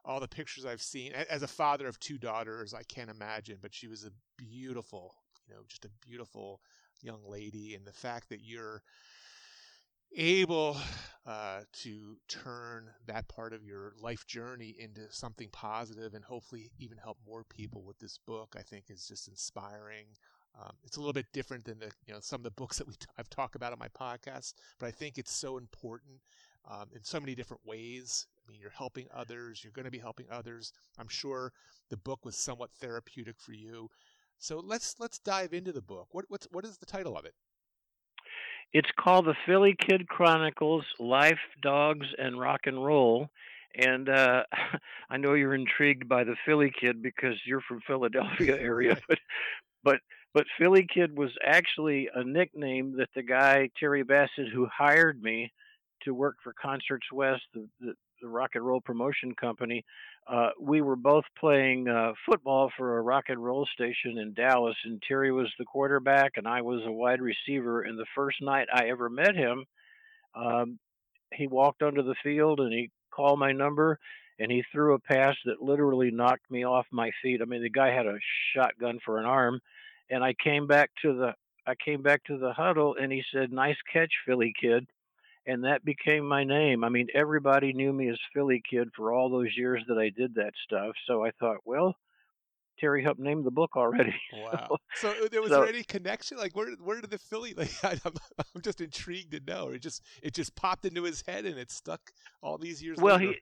all 0.05 0.19
the 0.19 0.27
pictures 0.27 0.65
I've 0.65 0.81
seen 0.81 1.13
as 1.13 1.43
a 1.43 1.47
father 1.47 1.87
of 1.87 1.99
two 1.99 2.17
daughters, 2.17 2.73
I 2.73 2.83
can't 2.83 3.09
imagine, 3.09 3.57
but 3.61 3.73
she 3.73 3.87
was 3.87 4.03
a 4.03 4.11
beautiful, 4.37 5.15
you 5.47 5.55
know, 5.55 5.61
just 5.67 5.85
a 5.85 5.89
beautiful 6.05 6.61
young 7.01 7.21
lady, 7.27 7.75
and 7.75 7.85
the 7.85 7.93
fact 7.93 8.29
that 8.29 8.41
you're 8.43 8.83
able 10.15 10.77
uh, 11.25 11.61
to 11.71 12.17
turn 12.27 12.89
that 13.07 13.27
part 13.27 13.53
of 13.53 13.63
your 13.63 13.93
life 13.99 14.27
journey 14.27 14.75
into 14.77 15.01
something 15.09 15.49
positive 15.51 16.13
and 16.13 16.23
hopefully 16.23 16.69
even 16.77 16.97
help 16.97 17.17
more 17.25 17.43
people 17.45 17.83
with 17.83 17.97
this 17.99 18.19
book, 18.27 18.55
I 18.57 18.61
think 18.61 18.85
is 18.89 19.07
just 19.07 19.27
inspiring. 19.27 20.05
Um, 20.61 20.73
it's 20.83 20.97
a 20.97 20.99
little 20.99 21.13
bit 21.13 21.25
different 21.33 21.65
than 21.65 21.79
the 21.79 21.91
you 22.05 22.13
know 22.13 22.19
some 22.19 22.41
of 22.41 22.43
the 22.43 22.51
books 22.51 22.77
that 22.77 22.87
we 22.87 22.93
t- 22.93 23.07
I've 23.17 23.29
talked 23.29 23.55
about 23.55 23.73
on 23.73 23.79
my 23.79 23.87
podcast, 23.87 24.53
but 24.79 24.85
I 24.85 24.91
think 24.91 25.17
it's 25.17 25.33
so 25.33 25.57
important 25.57 26.19
um, 26.69 26.87
in 26.93 27.03
so 27.03 27.19
many 27.19 27.35
different 27.35 27.65
ways. 27.65 28.27
I 28.45 28.51
mean, 28.51 28.59
you're 28.61 28.71
helping 28.71 29.07
others. 29.13 29.63
You're 29.63 29.73
going 29.73 29.85
to 29.85 29.91
be 29.91 29.99
helping 29.99 30.27
others. 30.31 30.73
I'm 30.99 31.07
sure 31.07 31.51
the 31.89 31.97
book 31.97 32.25
was 32.25 32.35
somewhat 32.35 32.71
therapeutic 32.71 33.35
for 33.39 33.53
you. 33.53 33.89
So 34.37 34.59
let's 34.59 34.95
let's 34.99 35.19
dive 35.19 35.53
into 35.53 35.71
the 35.71 35.81
book. 35.81 36.07
What 36.11 36.25
what's 36.27 36.47
what 36.51 36.65
is 36.65 36.77
the 36.77 36.85
title 36.85 37.17
of 37.17 37.25
it? 37.25 37.33
It's 38.73 38.89
called 38.99 39.25
the 39.25 39.35
Philly 39.45 39.75
Kid 39.79 40.07
Chronicles: 40.07 40.83
Life, 40.99 41.39
Dogs, 41.61 42.07
and 42.17 42.39
Rock 42.39 42.61
and 42.65 42.83
Roll. 42.83 43.29
And 43.75 44.09
uh, 44.09 44.43
I 45.09 45.17
know 45.17 45.33
you're 45.33 45.55
intrigued 45.55 46.09
by 46.09 46.23
the 46.23 46.35
Philly 46.45 46.71
Kid 46.79 47.01
because 47.01 47.35
you're 47.45 47.61
from 47.61 47.81
Philadelphia 47.87 48.57
area, 48.59 48.97
but 49.07 49.19
but 49.83 49.99
but 50.33 50.45
Philly 50.57 50.87
Kid 50.91 51.15
was 51.17 51.31
actually 51.45 52.09
a 52.13 52.23
nickname 52.23 52.97
that 52.97 53.09
the 53.15 53.23
guy 53.23 53.69
Terry 53.79 54.03
Bassett, 54.03 54.49
who 54.51 54.65
hired 54.65 55.21
me 55.21 55.53
to 56.05 56.13
work 56.13 56.35
for 56.43 56.53
Concerts 56.53 57.11
West, 57.11 57.43
the, 57.53 57.67
the, 57.79 57.93
the 58.21 58.27
rock 58.27 58.51
and 58.55 58.65
roll 58.65 58.81
promotion 58.81 59.33
company, 59.35 59.83
uh, 60.27 60.49
we 60.59 60.81
were 60.81 60.95
both 60.95 61.25
playing 61.37 61.87
uh, 61.87 62.13
football 62.25 62.71
for 62.77 62.97
a 62.97 63.01
rock 63.01 63.25
and 63.27 63.43
roll 63.43 63.67
station 63.73 64.17
in 64.17 64.33
Dallas, 64.33 64.75
and 64.85 65.01
Terry 65.07 65.31
was 65.31 65.51
the 65.59 65.65
quarterback, 65.65 66.33
and 66.37 66.47
I 66.47 66.61
was 66.61 66.81
a 66.85 66.91
wide 66.91 67.21
receiver. 67.21 67.81
And 67.81 67.99
the 67.99 68.05
first 68.15 68.41
night 68.41 68.67
I 68.73 68.85
ever 68.89 69.09
met 69.09 69.35
him, 69.35 69.65
um, 70.35 70.79
he 71.33 71.47
walked 71.47 71.81
onto 71.81 72.03
the 72.03 72.15
field 72.23 72.59
and 72.59 72.71
he 72.71 72.91
called 73.11 73.39
my 73.39 73.51
number, 73.51 73.99
and 74.39 74.51
he 74.51 74.63
threw 74.71 74.93
a 74.93 74.99
pass 74.99 75.35
that 75.45 75.61
literally 75.61 76.11
knocked 76.11 76.49
me 76.49 76.63
off 76.63 76.85
my 76.91 77.11
feet. 77.21 77.41
I 77.41 77.45
mean, 77.45 77.61
the 77.61 77.69
guy 77.69 77.91
had 77.91 78.05
a 78.05 78.17
shotgun 78.55 78.99
for 79.05 79.19
an 79.19 79.25
arm, 79.25 79.59
and 80.09 80.23
I 80.23 80.33
came 80.33 80.67
back 80.67 80.91
to 81.03 81.13
the 81.13 81.33
I 81.65 81.75
came 81.75 82.01
back 82.01 82.23
to 82.25 82.37
the 82.37 82.51
huddle, 82.51 82.95
and 82.99 83.11
he 83.11 83.23
said, 83.33 83.53
"Nice 83.53 83.77
catch, 83.91 84.11
Philly 84.25 84.53
kid." 84.59 84.85
And 85.45 85.63
that 85.65 85.83
became 85.83 86.25
my 86.25 86.43
name. 86.43 86.83
I 86.83 86.89
mean, 86.89 87.07
everybody 87.13 87.73
knew 87.73 87.91
me 87.91 88.09
as 88.09 88.17
Philly 88.33 88.61
Kid 88.69 88.89
for 88.95 89.13
all 89.13 89.29
those 89.29 89.49
years 89.57 89.83
that 89.87 89.97
I 89.97 90.09
did 90.09 90.35
that 90.35 90.53
stuff. 90.65 90.93
So 91.07 91.25
I 91.25 91.31
thought, 91.39 91.57
well, 91.65 91.95
Terry 92.79 93.03
helped 93.03 93.19
name 93.19 93.43
the 93.43 93.51
book 93.51 93.71
already. 93.75 94.13
Wow. 94.33 94.77
so, 94.95 95.13
so 95.13 95.25
uh, 95.25 95.27
there 95.31 95.41
was 95.41 95.51
so, 95.51 95.61
there 95.61 95.69
any 95.69 95.83
connection? 95.83 96.37
Like, 96.37 96.55
where 96.55 96.71
where 96.83 96.99
did 96.99 97.11
the 97.11 97.17
Philly? 97.19 97.53
Like, 97.53 97.71
I, 97.83 97.91
am 98.05 98.13
I'm 98.55 98.61
just 98.61 98.81
intrigued 98.81 99.31
to 99.31 99.39
know. 99.45 99.69
It 99.69 99.81
just 99.81 100.01
it 100.21 100.33
just 100.33 100.55
popped 100.55 100.85
into 100.85 101.03
his 101.03 101.23
head 101.25 101.45
and 101.45 101.57
it 101.57 101.71
stuck 101.71 102.01
all 102.41 102.57
these 102.57 102.81
years. 102.81 102.97
Well, 102.99 103.17
later. 103.17 103.31
he. 103.31 103.37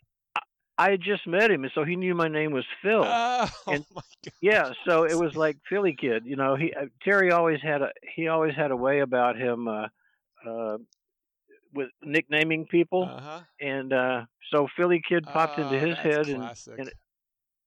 I 0.78 0.92
had 0.92 1.02
just 1.02 1.28
met 1.28 1.52
him, 1.52 1.64
and 1.64 1.72
so 1.76 1.84
he 1.84 1.96
knew 1.96 2.16
my 2.16 2.28
name 2.28 2.54
was 2.54 2.66
Phil. 2.82 3.04
Oh, 3.06 3.50
and, 3.68 3.86
my 3.94 4.02
God. 4.24 4.34
Yeah, 4.42 4.72
so 4.86 5.04
it 5.04 5.16
was 5.16 5.36
like 5.36 5.58
Philly 5.70 5.96
kid. 6.00 6.24
You 6.26 6.36
know, 6.36 6.56
he 6.56 6.74
uh, 6.74 6.86
Terry 7.04 7.32
always 7.32 7.60
had 7.62 7.82
a 7.82 7.90
he 8.16 8.28
always 8.28 8.56
had 8.56 8.72
a 8.72 8.76
way 8.76 9.00
about 9.00 9.38
him. 9.38 9.68
Uh, 9.68 9.88
uh, 10.48 10.78
with 11.74 11.90
nicknaming 12.04 12.66
people, 12.66 13.04
uh-huh. 13.04 13.42
and 13.60 13.94
uh, 13.94 14.22
so 14.54 14.68
Philly 14.78 15.02
Kid 15.08 15.26
popped 15.26 15.60
into 15.60 15.76
oh, 15.76 15.80
his 15.80 15.98
head, 15.98 16.28
and, 16.28 16.44
and 16.78 16.88
it, 16.88 16.94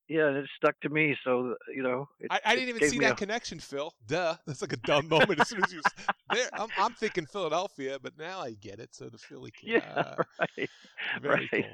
yeah, 0.09 0.29
and 0.29 0.37
it 0.37 0.49
stuck 0.57 0.79
to 0.81 0.89
me. 0.89 1.17
So 1.25 1.55
you 1.75 1.83
know, 1.83 2.09
it, 2.21 2.29
I, 2.31 2.41
I, 2.45 2.55
didn't 2.55 2.69
even 2.71 2.89
see 2.89 2.99
that 2.99 3.13
a... 3.13 3.17
connection, 3.17 3.59
Phil. 3.59 3.93
Duh, 4.07 4.37
that's 4.47 4.61
like 4.61 4.73
a 4.73 4.79
dumb 4.79 5.09
moment 5.09 5.41
as 5.41 5.49
soon 5.49 5.65
as 5.65 5.73
you 5.73 5.81
there. 6.33 6.49
I'm, 6.53 6.69
I'm, 6.77 6.93
thinking 6.93 7.27
Philadelphia, 7.27 7.99
but 8.03 8.19
now 8.19 8.41
I 8.41 8.53
get 8.53 8.81
it. 8.81 8.95
So 8.95 9.09
the 9.09 9.19
Philly 9.19 9.51
Kid, 9.57 9.83
yeah, 9.83 9.93
uh, 9.95 10.15
right, 10.41 10.71
very 11.23 11.35
right. 11.35 11.51
cool. 11.51 11.65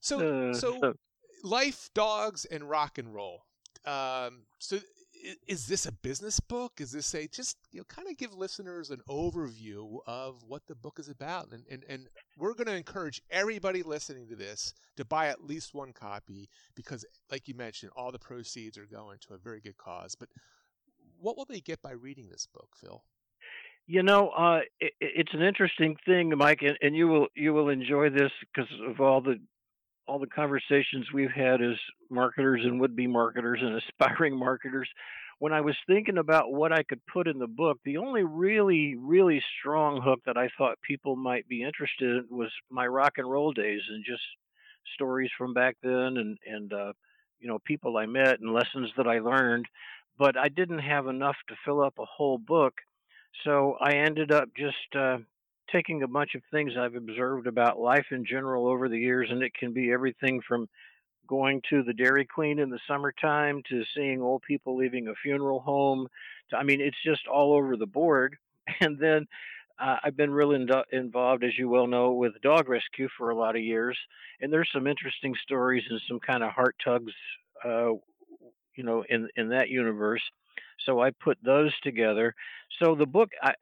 So, 0.00 0.50
uh, 0.50 0.54
so, 0.54 0.78
so, 0.80 0.94
life, 1.44 1.90
dogs, 1.94 2.46
and 2.46 2.68
rock 2.68 2.98
and 2.98 3.12
roll. 3.14 3.44
Um, 3.84 4.42
so 4.58 4.78
is 5.46 5.66
this 5.66 5.86
a 5.86 5.92
business 5.92 6.40
book? 6.40 6.74
Is 6.78 6.92
this 6.92 7.14
a 7.14 7.26
just 7.26 7.56
you 7.72 7.80
know 7.80 7.84
kind 7.84 8.08
of 8.08 8.16
give 8.16 8.34
listeners 8.34 8.90
an 8.90 9.00
overview 9.08 9.98
of 10.06 10.42
what 10.46 10.66
the 10.66 10.74
book 10.74 10.98
is 10.98 11.08
about? 11.08 11.52
And 11.52 11.64
and, 11.70 11.84
and 11.88 12.08
we're 12.38 12.54
going 12.54 12.66
to 12.66 12.76
encourage 12.76 13.22
everybody 13.30 13.82
listening 13.82 14.28
to 14.28 14.36
this 14.36 14.74
to 14.96 15.04
buy 15.04 15.28
at 15.28 15.44
least 15.44 15.74
one 15.74 15.92
copy 15.92 16.48
because, 16.74 17.04
like 17.30 17.48
you 17.48 17.54
mentioned, 17.54 17.92
all 17.96 18.12
the 18.12 18.18
proceeds 18.18 18.78
are 18.78 18.86
going 18.86 19.18
to 19.28 19.34
a 19.34 19.38
very 19.38 19.60
good 19.60 19.76
cause. 19.76 20.14
But 20.14 20.28
what 21.20 21.36
will 21.36 21.46
they 21.48 21.60
get 21.60 21.82
by 21.82 21.92
reading 21.92 22.28
this 22.30 22.46
book, 22.52 22.68
Phil? 22.80 23.02
You 23.86 24.02
know, 24.02 24.28
uh, 24.28 24.60
it, 24.78 24.92
it's 25.00 25.34
an 25.34 25.42
interesting 25.42 25.96
thing, 26.06 26.32
Mike, 26.36 26.62
and, 26.62 26.78
and 26.80 26.94
you 26.94 27.08
will 27.08 27.26
you 27.34 27.52
will 27.52 27.68
enjoy 27.68 28.10
this 28.10 28.30
because 28.54 28.70
of 28.86 29.00
all 29.00 29.20
the 29.20 29.40
all 30.06 30.18
the 30.18 30.26
conversations 30.26 31.06
we've 31.12 31.30
had 31.30 31.62
as 31.62 31.76
marketers 32.10 32.62
and 32.64 32.80
would 32.80 32.96
be 32.96 33.06
marketers 33.06 33.60
and 33.62 33.80
aspiring 34.00 34.36
marketers, 34.36 34.88
when 35.38 35.52
I 35.54 35.62
was 35.62 35.76
thinking 35.86 36.18
about 36.18 36.52
what 36.52 36.70
I 36.70 36.82
could 36.82 37.00
put 37.06 37.26
in 37.26 37.38
the 37.38 37.46
book, 37.46 37.78
the 37.84 37.96
only 37.96 38.24
really, 38.24 38.94
really 38.96 39.42
strong 39.58 40.00
hook 40.02 40.20
that 40.26 40.36
I 40.36 40.50
thought 40.58 40.78
people 40.82 41.16
might 41.16 41.48
be 41.48 41.62
interested 41.62 42.24
in 42.30 42.36
was 42.36 42.50
my 42.70 42.86
rock 42.86 43.14
and 43.16 43.30
roll 43.30 43.52
days 43.52 43.80
and 43.88 44.04
just 44.04 44.22
stories 44.94 45.30
from 45.38 45.54
back 45.54 45.76
then 45.82 46.18
and, 46.18 46.38
and, 46.46 46.72
uh, 46.72 46.92
you 47.38 47.48
know, 47.48 47.58
people 47.64 47.96
I 47.96 48.04
met 48.04 48.40
and 48.40 48.52
lessons 48.52 48.90
that 48.98 49.06
I 49.06 49.20
learned. 49.20 49.64
But 50.18 50.36
I 50.36 50.50
didn't 50.50 50.80
have 50.80 51.06
enough 51.06 51.36
to 51.48 51.54
fill 51.64 51.82
up 51.82 51.94
a 51.98 52.04
whole 52.04 52.36
book. 52.36 52.74
So 53.44 53.76
I 53.80 53.94
ended 53.94 54.32
up 54.32 54.50
just 54.54 54.94
uh, 54.94 55.18
taking 55.72 56.02
a 56.02 56.08
bunch 56.08 56.34
of 56.34 56.42
things 56.50 56.72
I've 56.78 56.94
observed 56.94 57.46
about 57.46 57.78
life 57.78 58.06
in 58.10 58.24
general 58.24 58.66
over 58.66 58.88
the 58.88 58.98
years, 58.98 59.28
and 59.30 59.42
it 59.42 59.52
can 59.54 59.72
be 59.72 59.92
everything 59.92 60.40
from 60.46 60.68
going 61.26 61.62
to 61.70 61.82
the 61.84 61.92
Dairy 61.92 62.26
Queen 62.26 62.58
in 62.58 62.70
the 62.70 62.80
summertime 62.88 63.62
to 63.70 63.84
seeing 63.94 64.20
old 64.20 64.42
people 64.42 64.76
leaving 64.76 65.08
a 65.08 65.14
funeral 65.22 65.60
home. 65.60 66.08
To, 66.50 66.56
I 66.56 66.64
mean, 66.64 66.80
it's 66.80 66.96
just 67.04 67.26
all 67.26 67.54
over 67.54 67.76
the 67.76 67.86
board. 67.86 68.36
And 68.80 68.98
then 69.00 69.26
uh, 69.80 69.96
I've 70.04 70.16
been 70.16 70.30
really 70.30 70.54
in- 70.54 70.68
involved, 70.92 71.42
as 71.42 71.58
you 71.58 71.68
well 71.68 71.88
know, 71.88 72.12
with 72.12 72.40
dog 72.40 72.68
rescue 72.68 73.08
for 73.16 73.30
a 73.30 73.36
lot 73.36 73.56
of 73.56 73.62
years, 73.62 73.98
and 74.40 74.52
there's 74.52 74.68
some 74.72 74.86
interesting 74.86 75.34
stories 75.42 75.82
and 75.90 76.00
some 76.06 76.20
kind 76.20 76.44
of 76.44 76.52
heart 76.52 76.76
tugs, 76.84 77.12
uh, 77.64 77.92
you 78.76 78.84
know, 78.84 79.04
in 79.08 79.28
in 79.36 79.48
that 79.48 79.70
universe. 79.70 80.22
So 80.86 81.00
I 81.00 81.10
put 81.10 81.38
those 81.44 81.72
together. 81.82 82.34
So 82.82 82.94
the 82.94 83.06
book, 83.06 83.30
I, 83.42 83.54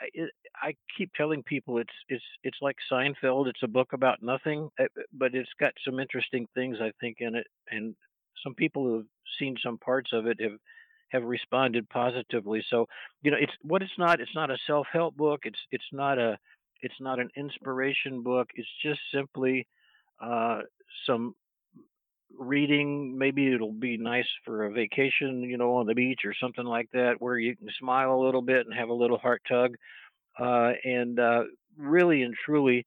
I 0.57 0.75
keep 0.97 1.13
telling 1.15 1.43
people 1.43 1.79
it's 1.79 1.93
it's 2.09 2.25
it's 2.43 2.59
like 2.61 2.77
Seinfeld. 2.91 3.49
It's 3.49 3.63
a 3.63 3.69
book 3.69 3.93
about 3.93 4.23
nothing, 4.23 4.69
eh, 4.79 4.87
but 5.13 5.35
it's 5.35 5.51
got 5.59 5.73
some 5.85 6.01
interesting 6.01 6.47
things 6.55 6.79
I 6.81 6.93
think 7.01 7.17
in 7.21 7.35
it, 7.35 7.47
and 7.71 7.95
some 8.43 8.55
people 8.55 8.85
who 8.85 8.97
have 8.97 9.07
seen 9.39 9.57
some 9.63 9.79
parts 9.79 10.11
of 10.13 10.27
it 10.27 10.41
have 10.41 10.59
have 11.11 11.25
responded 11.25 11.89
positively. 11.89 12.65
So 12.69 12.87
you 13.23 13.31
know, 13.31 13.39
it's 13.41 13.53
what 13.63 13.83
it's 13.83 13.99
not. 13.99 14.21
It's 14.21 14.35
not 14.35 14.51
a 14.51 14.59
self 14.67 14.87
help 14.93 15.17
book. 15.17 15.41
It's 15.45 15.61
it's 15.71 15.91
not 15.93 16.19
a 16.19 16.39
it's 16.81 17.01
not 17.01 17.19
an 17.19 17.31
inspiration 17.37 18.23
book. 18.23 18.49
It's 18.55 18.69
just 18.83 19.01
simply 19.13 19.67
uh, 20.21 20.61
some 21.07 21.35
reading. 22.37 23.16
Maybe 23.16 23.52
it'll 23.52 23.73
be 23.73 23.97
nice 23.97 24.28
for 24.44 24.64
a 24.64 24.70
vacation, 24.70 25.42
you 25.42 25.56
know, 25.56 25.76
on 25.76 25.87
the 25.87 25.94
beach 25.94 26.20
or 26.25 26.35
something 26.35 26.64
like 26.64 26.90
that, 26.92 27.20
where 27.20 27.38
you 27.38 27.56
can 27.56 27.68
smile 27.78 28.12
a 28.14 28.25
little 28.25 28.42
bit 28.42 28.66
and 28.66 28.75
have 28.75 28.88
a 28.88 28.94
little 28.94 29.18
heart 29.18 29.42
tug 29.49 29.76
uh, 30.38 30.73
and 30.85 31.18
uh, 31.18 31.44
really 31.76 32.23
and 32.23 32.35
truly 32.44 32.87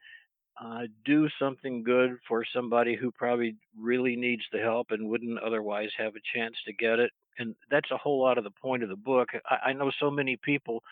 uh, 0.62 0.84
do 1.06 1.28
something 1.40 1.84
good 1.84 2.18
for 2.28 2.46
somebody 2.54 2.96
who 2.96 3.12
probably 3.12 3.56
really 3.80 4.16
needs 4.16 4.44
the 4.52 4.60
help 4.60 4.92
and 4.92 5.10
wouldn't 5.10 5.40
otherwise 5.40 5.90
have 5.98 6.14
a 6.16 6.38
chance 6.38 6.56
to 6.66 6.74
get 6.74 7.00
it. 7.00 7.12
And 7.40 7.56
that's 7.70 7.90
a 7.92 7.98
whole 7.98 8.22
lot 8.22 8.38
of 8.38 8.44
the 8.44 8.52
point 8.52 8.84
of 8.84 8.90
the 8.90 8.96
book. 8.96 9.30
I, 9.50 9.70
I 9.70 9.74
know 9.74 9.92
so 10.00 10.12
many 10.12 10.38
people 10.38 10.84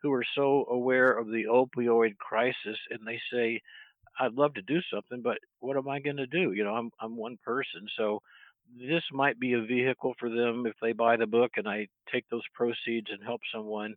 who 0.00 0.12
are 0.12 0.24
so 0.34 0.66
aware 0.70 1.10
of 1.10 1.26
the 1.26 1.44
opioid 1.44 2.16
crisis 2.18 2.78
and 2.90 3.00
they 3.06 3.20
say, 3.32 3.60
I'd 4.18 4.34
love 4.34 4.54
to 4.54 4.62
do 4.62 4.80
something, 4.92 5.22
but 5.22 5.38
what 5.60 5.76
am 5.76 5.88
I 5.88 6.00
going 6.00 6.16
to 6.16 6.26
do? 6.26 6.52
You 6.52 6.64
know, 6.64 6.74
I'm 6.74 6.90
I'm 7.00 7.16
one 7.16 7.38
person, 7.44 7.86
so 7.96 8.20
this 8.76 9.02
might 9.12 9.38
be 9.40 9.54
a 9.54 9.62
vehicle 9.62 10.14
for 10.18 10.28
them 10.28 10.66
if 10.66 10.74
they 10.82 10.92
buy 10.92 11.16
the 11.16 11.26
book 11.26 11.52
and 11.56 11.68
I 11.68 11.88
take 12.12 12.28
those 12.28 12.42
proceeds 12.54 13.08
and 13.10 13.22
help 13.24 13.40
someone. 13.52 13.94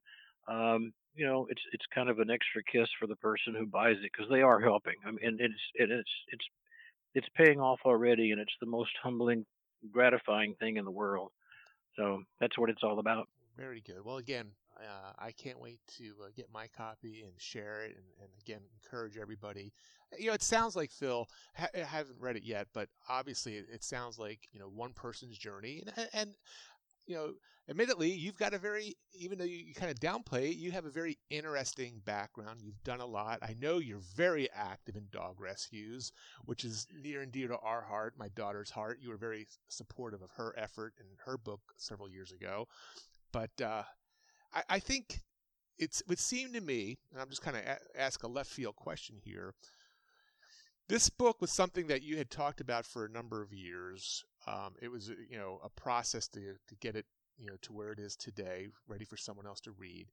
Um, 0.47 0.93
you 1.13 1.25
know, 1.25 1.47
it's 1.49 1.61
it's 1.73 1.85
kind 1.93 2.09
of 2.09 2.19
an 2.19 2.29
extra 2.29 2.61
kiss 2.63 2.87
for 2.99 3.07
the 3.07 3.17
person 3.17 3.53
who 3.53 3.65
buys 3.65 3.97
it 3.97 4.11
because 4.13 4.29
they 4.29 4.41
are 4.41 4.59
helping. 4.61 4.95
I 5.05 5.11
mean, 5.11 5.19
and 5.23 5.41
it's 5.41 5.53
it, 5.75 5.91
it's 5.91 6.09
it's 6.29 6.45
it's 7.13 7.27
paying 7.35 7.59
off 7.59 7.79
already, 7.85 8.31
and 8.31 8.39
it's 8.39 8.55
the 8.61 8.67
most 8.67 8.91
humbling, 9.03 9.45
gratifying 9.91 10.55
thing 10.59 10.77
in 10.77 10.85
the 10.85 10.91
world. 10.91 11.31
So 11.97 12.23
that's 12.39 12.57
what 12.57 12.69
it's 12.69 12.83
all 12.83 12.99
about. 12.99 13.27
Very 13.57 13.81
good. 13.81 14.05
Well, 14.05 14.17
again, 14.17 14.51
uh, 14.77 15.13
I 15.19 15.31
can't 15.31 15.59
wait 15.59 15.79
to 15.97 16.13
uh, 16.23 16.29
get 16.35 16.47
my 16.53 16.67
copy 16.67 17.23
and 17.25 17.33
share 17.37 17.83
it, 17.83 17.95
and, 17.95 18.05
and, 18.21 18.29
again 18.41 18.61
encourage 18.83 19.17
everybody. 19.17 19.73
You 20.17 20.27
know, 20.27 20.33
it 20.33 20.43
sounds 20.43 20.75
like 20.75 20.91
Phil. 20.91 21.27
Ha- 21.55 21.67
I 21.75 21.79
haven't 21.79 22.19
read 22.19 22.35
it 22.35 22.43
yet, 22.43 22.67
but 22.73 22.89
obviously 23.09 23.55
it, 23.55 23.65
it, 23.71 23.83
sounds 23.83 24.17
like 24.17 24.47
you 24.51 24.59
know 24.59 24.67
one 24.67 24.93
person's 24.93 25.37
journey, 25.37 25.83
and, 25.97 26.09
and 26.13 26.35
you 27.07 27.15
know, 27.15 27.33
admittedly, 27.69 28.11
you've 28.11 28.37
got 28.37 28.53
a 28.53 28.57
very, 28.57 28.95
even 29.13 29.37
though 29.37 29.45
you, 29.45 29.57
you 29.57 29.73
kind 29.73 29.91
of 29.91 29.99
downplay 29.99 30.51
it, 30.51 30.57
you 30.57 30.71
have 30.71 30.85
a 30.85 30.89
very 30.89 31.17
interesting 31.29 32.01
background. 32.05 32.61
You've 32.61 32.83
done 32.83 33.01
a 33.01 33.05
lot. 33.05 33.39
I 33.41 33.55
know 33.59 33.79
you're 33.79 34.01
very 34.15 34.49
active 34.51 34.95
in 34.95 35.07
dog 35.11 35.39
rescues, 35.39 36.11
which 36.45 36.63
is 36.63 36.87
near 37.03 37.21
and 37.21 37.31
dear 37.31 37.47
to 37.47 37.57
our 37.57 37.81
heart, 37.81 38.13
my 38.17 38.29
daughter's 38.29 38.69
heart. 38.69 38.99
You 39.01 39.09
were 39.09 39.17
very 39.17 39.47
supportive 39.67 40.21
of 40.21 40.29
her 40.37 40.53
effort 40.57 40.93
in 40.99 41.05
her 41.25 41.37
book 41.37 41.61
several 41.77 42.09
years 42.09 42.31
ago. 42.31 42.67
But 43.31 43.61
uh, 43.61 43.83
I, 44.53 44.63
I, 44.69 44.79
think 44.79 45.21
it's, 45.77 46.01
it 46.01 46.07
would 46.07 46.19
seem 46.19 46.53
to 46.53 46.61
me, 46.61 46.99
and 47.11 47.21
I'm 47.21 47.29
just 47.29 47.41
kind 47.41 47.57
of 47.57 47.63
a- 47.63 47.99
ask 47.99 48.23
a 48.23 48.27
left 48.27 48.49
field 48.49 48.75
question 48.75 49.17
here. 49.23 49.53
This 50.89 51.09
book 51.09 51.39
was 51.39 51.51
something 51.51 51.87
that 51.87 52.03
you 52.03 52.17
had 52.17 52.29
talked 52.29 52.59
about 52.59 52.85
for 52.85 53.05
a 53.05 53.09
number 53.09 53.41
of 53.41 53.53
years. 53.53 54.23
Um, 54.45 54.75
it 54.81 54.89
was, 54.89 55.09
you 55.09 55.37
know, 55.37 55.59
a 55.63 55.69
process 55.69 56.27
to 56.29 56.55
to 56.67 56.75
get 56.81 56.95
it, 56.95 57.05
you 57.37 57.47
know, 57.47 57.55
to 57.61 57.71
where 57.71 57.93
it 57.93 57.99
is 57.99 58.17
today, 58.17 58.67
ready 58.87 59.05
for 59.05 59.15
someone 59.15 59.47
else 59.47 59.61
to 59.61 59.71
read. 59.71 60.07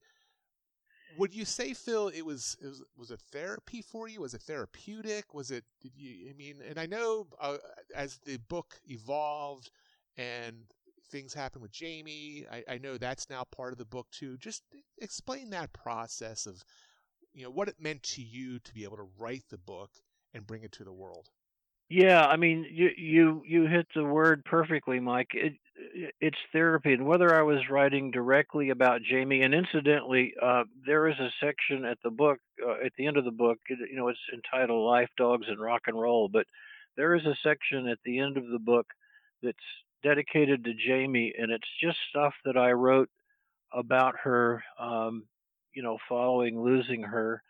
Would 1.16 1.34
you 1.34 1.44
say, 1.44 1.74
Phil, 1.74 2.08
it 2.08 2.24
was 2.24 2.56
it 2.62 2.66
was 2.68 2.84
was 2.96 3.10
a 3.10 3.16
therapy 3.16 3.82
for 3.82 4.08
you? 4.08 4.20
Was 4.20 4.34
it 4.34 4.42
therapeutic? 4.42 5.34
Was 5.34 5.50
it? 5.50 5.64
Did 5.80 5.92
you? 5.96 6.30
I 6.30 6.34
mean, 6.34 6.56
and 6.68 6.78
I 6.78 6.86
know 6.86 7.26
uh, 7.40 7.56
as 7.94 8.18
the 8.18 8.36
book 8.36 8.80
evolved 8.86 9.70
and 10.16 10.66
things 11.08 11.34
happen 11.34 11.62
with 11.62 11.72
Jamie, 11.72 12.46
I, 12.50 12.64
I 12.68 12.78
know 12.78 12.96
that's 12.96 13.30
now 13.30 13.44
part 13.44 13.72
of 13.72 13.78
the 13.78 13.84
book 13.84 14.06
too. 14.10 14.36
Just 14.38 14.62
explain 15.00 15.50
that 15.50 15.72
process 15.72 16.46
of, 16.46 16.62
you 17.32 17.44
know, 17.44 17.50
what 17.50 17.68
it 17.68 17.76
meant 17.80 18.02
to 18.14 18.22
you 18.22 18.58
to 18.60 18.74
be 18.74 18.84
able 18.84 18.96
to 18.96 19.08
write 19.18 19.44
the 19.50 19.58
book 19.58 19.90
and 20.34 20.46
bring 20.46 20.62
it 20.62 20.72
to 20.72 20.84
the 20.84 20.92
world. 20.92 21.28
Yeah, 21.90 22.20
I 22.26 22.36
mean, 22.36 22.66
you 22.70 22.90
you 22.98 23.42
you 23.46 23.66
hit 23.66 23.86
the 23.94 24.04
word 24.04 24.44
perfectly, 24.44 25.00
Mike. 25.00 25.30
It, 25.32 25.54
it's 26.20 26.36
therapy, 26.52 26.92
and 26.92 27.06
whether 27.06 27.34
I 27.34 27.40
was 27.42 27.70
writing 27.70 28.10
directly 28.10 28.68
about 28.68 29.00
Jamie, 29.02 29.40
and 29.40 29.54
incidentally, 29.54 30.34
uh, 30.42 30.64
there 30.84 31.08
is 31.08 31.18
a 31.18 31.30
section 31.40 31.86
at 31.86 31.96
the 32.04 32.10
book, 32.10 32.40
uh, 32.66 32.84
at 32.84 32.92
the 32.98 33.06
end 33.06 33.16
of 33.16 33.24
the 33.24 33.30
book, 33.30 33.58
you 33.70 33.96
know, 33.96 34.08
it's 34.08 34.18
entitled 34.34 34.86
"Life, 34.86 35.08
Dogs, 35.16 35.46
and 35.48 35.58
Rock 35.58 35.82
and 35.86 35.98
Roll," 35.98 36.28
but 36.28 36.44
there 36.96 37.14
is 37.14 37.24
a 37.24 37.36
section 37.42 37.88
at 37.88 37.98
the 38.04 38.18
end 38.18 38.36
of 38.36 38.46
the 38.48 38.58
book 38.58 38.86
that's 39.42 39.56
dedicated 40.02 40.64
to 40.64 40.74
Jamie, 40.74 41.34
and 41.38 41.50
it's 41.50 41.68
just 41.82 41.98
stuff 42.10 42.34
that 42.44 42.56
I 42.56 42.72
wrote 42.72 43.10
about 43.72 44.14
her, 44.22 44.62
um, 44.78 45.24
you 45.74 45.82
know, 45.82 45.98
following 46.08 46.60
losing 46.60 47.02
her 47.02 47.42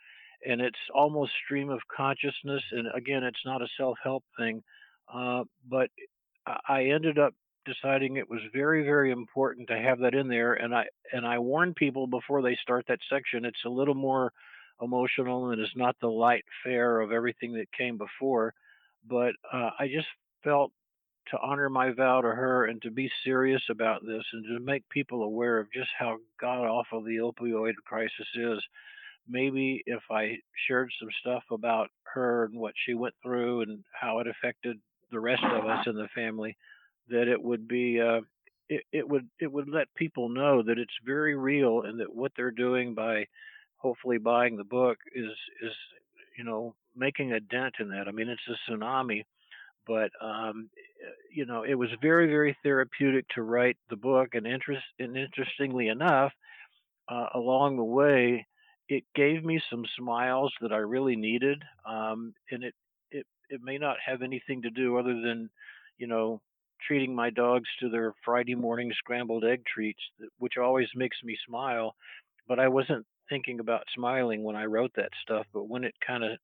and 0.46 0.60
it's 0.60 0.78
almost 0.94 1.32
stream 1.44 1.70
of 1.70 1.80
consciousness. 1.94 2.62
And 2.72 2.88
again, 2.94 3.24
it's 3.24 3.44
not 3.44 3.62
a 3.62 3.68
self 3.76 3.98
help 4.02 4.24
thing, 4.38 4.62
uh, 5.12 5.44
but 5.68 5.90
I 6.68 6.84
ended 6.84 7.18
up 7.18 7.34
deciding 7.64 8.16
it 8.16 8.30
was 8.30 8.40
very 8.52 8.82
very 8.82 9.10
important 9.10 9.68
to 9.68 9.78
have 9.78 9.98
that 9.98 10.14
in 10.14 10.26
there 10.26 10.54
and 10.54 10.74
i 10.74 10.86
and 11.12 11.26
i 11.26 11.38
warn 11.38 11.74
people 11.74 12.06
before 12.06 12.40
they 12.40 12.56
start 12.62 12.86
that 12.88 12.98
section 13.10 13.44
it's 13.44 13.64
a 13.66 13.68
little 13.68 13.94
more 13.94 14.32
emotional 14.80 15.50
and 15.50 15.60
it's 15.60 15.76
not 15.76 15.94
the 16.00 16.08
light 16.08 16.44
fare 16.64 17.00
of 17.00 17.12
everything 17.12 17.52
that 17.52 17.70
came 17.76 17.98
before 17.98 18.54
but 19.06 19.32
uh, 19.52 19.68
i 19.78 19.86
just 19.86 20.06
felt 20.42 20.72
to 21.30 21.38
honor 21.40 21.68
my 21.68 21.92
vow 21.92 22.20
to 22.20 22.28
her 22.28 22.66
and 22.66 22.80
to 22.82 22.90
be 22.90 23.10
serious 23.24 23.62
about 23.70 24.04
this 24.04 24.24
and 24.32 24.44
to 24.44 24.60
make 24.60 24.88
people 24.88 25.22
aware 25.22 25.58
of 25.58 25.72
just 25.72 25.90
how 25.98 26.16
god 26.40 26.64
awful 26.64 27.02
the 27.02 27.16
opioid 27.16 27.74
crisis 27.84 28.26
is 28.34 28.62
maybe 29.28 29.82
if 29.86 30.02
I 30.10 30.38
shared 30.66 30.90
some 30.98 31.10
stuff 31.20 31.44
about 31.50 31.90
her 32.14 32.44
and 32.44 32.58
what 32.58 32.74
she 32.86 32.94
went 32.94 33.14
through 33.22 33.62
and 33.62 33.84
how 33.92 34.20
it 34.20 34.26
affected 34.26 34.78
the 35.10 35.20
rest 35.20 35.42
of 35.44 35.66
us 35.66 35.86
in 35.86 35.94
the 35.94 36.08
family, 36.14 36.56
that 37.08 37.28
it 37.28 37.42
would 37.42 37.68
be 37.68 38.00
uh, 38.00 38.20
it, 38.68 38.82
it 38.92 39.08
would 39.08 39.28
it 39.40 39.50
would 39.52 39.68
let 39.68 39.94
people 39.94 40.28
know 40.28 40.62
that 40.62 40.78
it's 40.78 40.92
very 41.04 41.34
real 41.36 41.82
and 41.82 42.00
that 42.00 42.14
what 42.14 42.32
they're 42.36 42.50
doing 42.50 42.94
by 42.94 43.26
hopefully 43.76 44.18
buying 44.18 44.56
the 44.56 44.64
book 44.64 44.98
is 45.14 45.30
is 45.62 45.72
you 46.36 46.44
know 46.44 46.74
making 46.96 47.32
a 47.32 47.40
dent 47.40 47.74
in 47.80 47.90
that. 47.90 48.08
I 48.08 48.10
mean, 48.10 48.28
it's 48.28 48.40
a 48.48 48.70
tsunami, 48.70 49.24
but 49.88 50.10
um, 50.20 50.68
you 51.32 51.46
know, 51.46 51.64
it 51.64 51.74
was 51.74 51.88
very 52.00 52.28
very 52.28 52.56
therapeutic 52.62 53.26
to 53.30 53.42
write 53.42 53.78
the 53.90 53.96
book, 53.96 54.34
and 54.34 54.46
interest 54.46 54.84
and 55.00 55.16
interestingly 55.16 55.88
enough, 55.88 56.32
uh, 57.08 57.26
along 57.34 57.76
the 57.76 57.84
way 57.84 58.46
it 58.88 59.04
gave 59.14 59.44
me 59.44 59.60
some 59.70 59.84
smiles 59.98 60.52
that 60.60 60.72
I 60.72 60.78
really 60.78 61.16
needed. 61.16 61.62
Um, 61.86 62.32
and 62.50 62.64
it, 62.64 62.74
it, 63.10 63.26
it 63.50 63.60
may 63.62 63.78
not 63.78 63.96
have 64.04 64.22
anything 64.22 64.62
to 64.62 64.70
do 64.70 64.96
other 64.96 65.14
than, 65.20 65.50
you 65.98 66.06
know, 66.06 66.40
treating 66.86 67.14
my 67.14 67.30
dogs 67.30 67.68
to 67.80 67.90
their 67.90 68.14
Friday 68.24 68.54
morning 68.54 68.92
scrambled 68.96 69.44
egg 69.44 69.62
treats, 69.66 70.00
which 70.38 70.56
always 70.56 70.88
makes 70.94 71.18
me 71.22 71.36
smile. 71.46 71.94
But 72.46 72.58
I 72.58 72.68
wasn't 72.68 73.04
thinking 73.28 73.60
about 73.60 73.82
smiling 73.94 74.42
when 74.42 74.56
I 74.56 74.64
wrote 74.64 74.92
that 74.96 75.10
stuff. 75.22 75.44
But 75.52 75.68
when 75.68 75.84
it 75.84 75.94
kind 76.06 76.24
of 76.24 76.38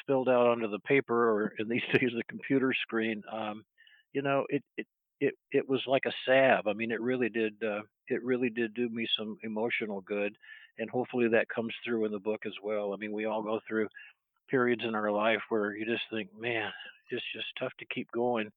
spilled 0.00 0.28
out 0.28 0.46
onto 0.46 0.70
the 0.70 0.80
paper, 0.80 1.30
or 1.30 1.54
in 1.58 1.68
these 1.68 1.82
days 1.92 2.10
the 2.14 2.24
computer 2.28 2.72
screen, 2.82 3.22
um, 3.32 3.64
you 4.12 4.22
know, 4.22 4.46
it, 4.48 4.62
it 4.76 4.86
it 5.20 5.34
it 5.52 5.68
was 5.68 5.82
like 5.86 6.04
a 6.06 6.12
salve. 6.26 6.66
I 6.66 6.72
mean, 6.72 6.90
it 6.90 7.00
really 7.00 7.28
did. 7.28 7.54
Uh, 7.62 7.82
it 8.08 8.22
really 8.24 8.50
did 8.50 8.74
do 8.74 8.88
me 8.88 9.06
some 9.18 9.36
emotional 9.42 10.00
good 10.00 10.36
and 10.78 10.88
hopefully 10.88 11.28
that 11.28 11.48
comes 11.48 11.74
through 11.84 12.04
in 12.04 12.12
the 12.12 12.18
book 12.18 12.42
as 12.46 12.52
well. 12.62 12.92
I 12.92 12.96
mean, 12.96 13.12
we 13.12 13.26
all 13.26 13.42
go 13.42 13.60
through 13.66 13.88
periods 14.48 14.82
in 14.86 14.94
our 14.94 15.10
life 15.10 15.40
where 15.48 15.76
you 15.76 15.84
just 15.84 16.04
think, 16.10 16.28
man, 16.38 16.70
it's 17.10 17.24
just 17.34 17.46
tough 17.58 17.72
to 17.78 17.86
keep 17.86 18.10
going. 18.12 18.50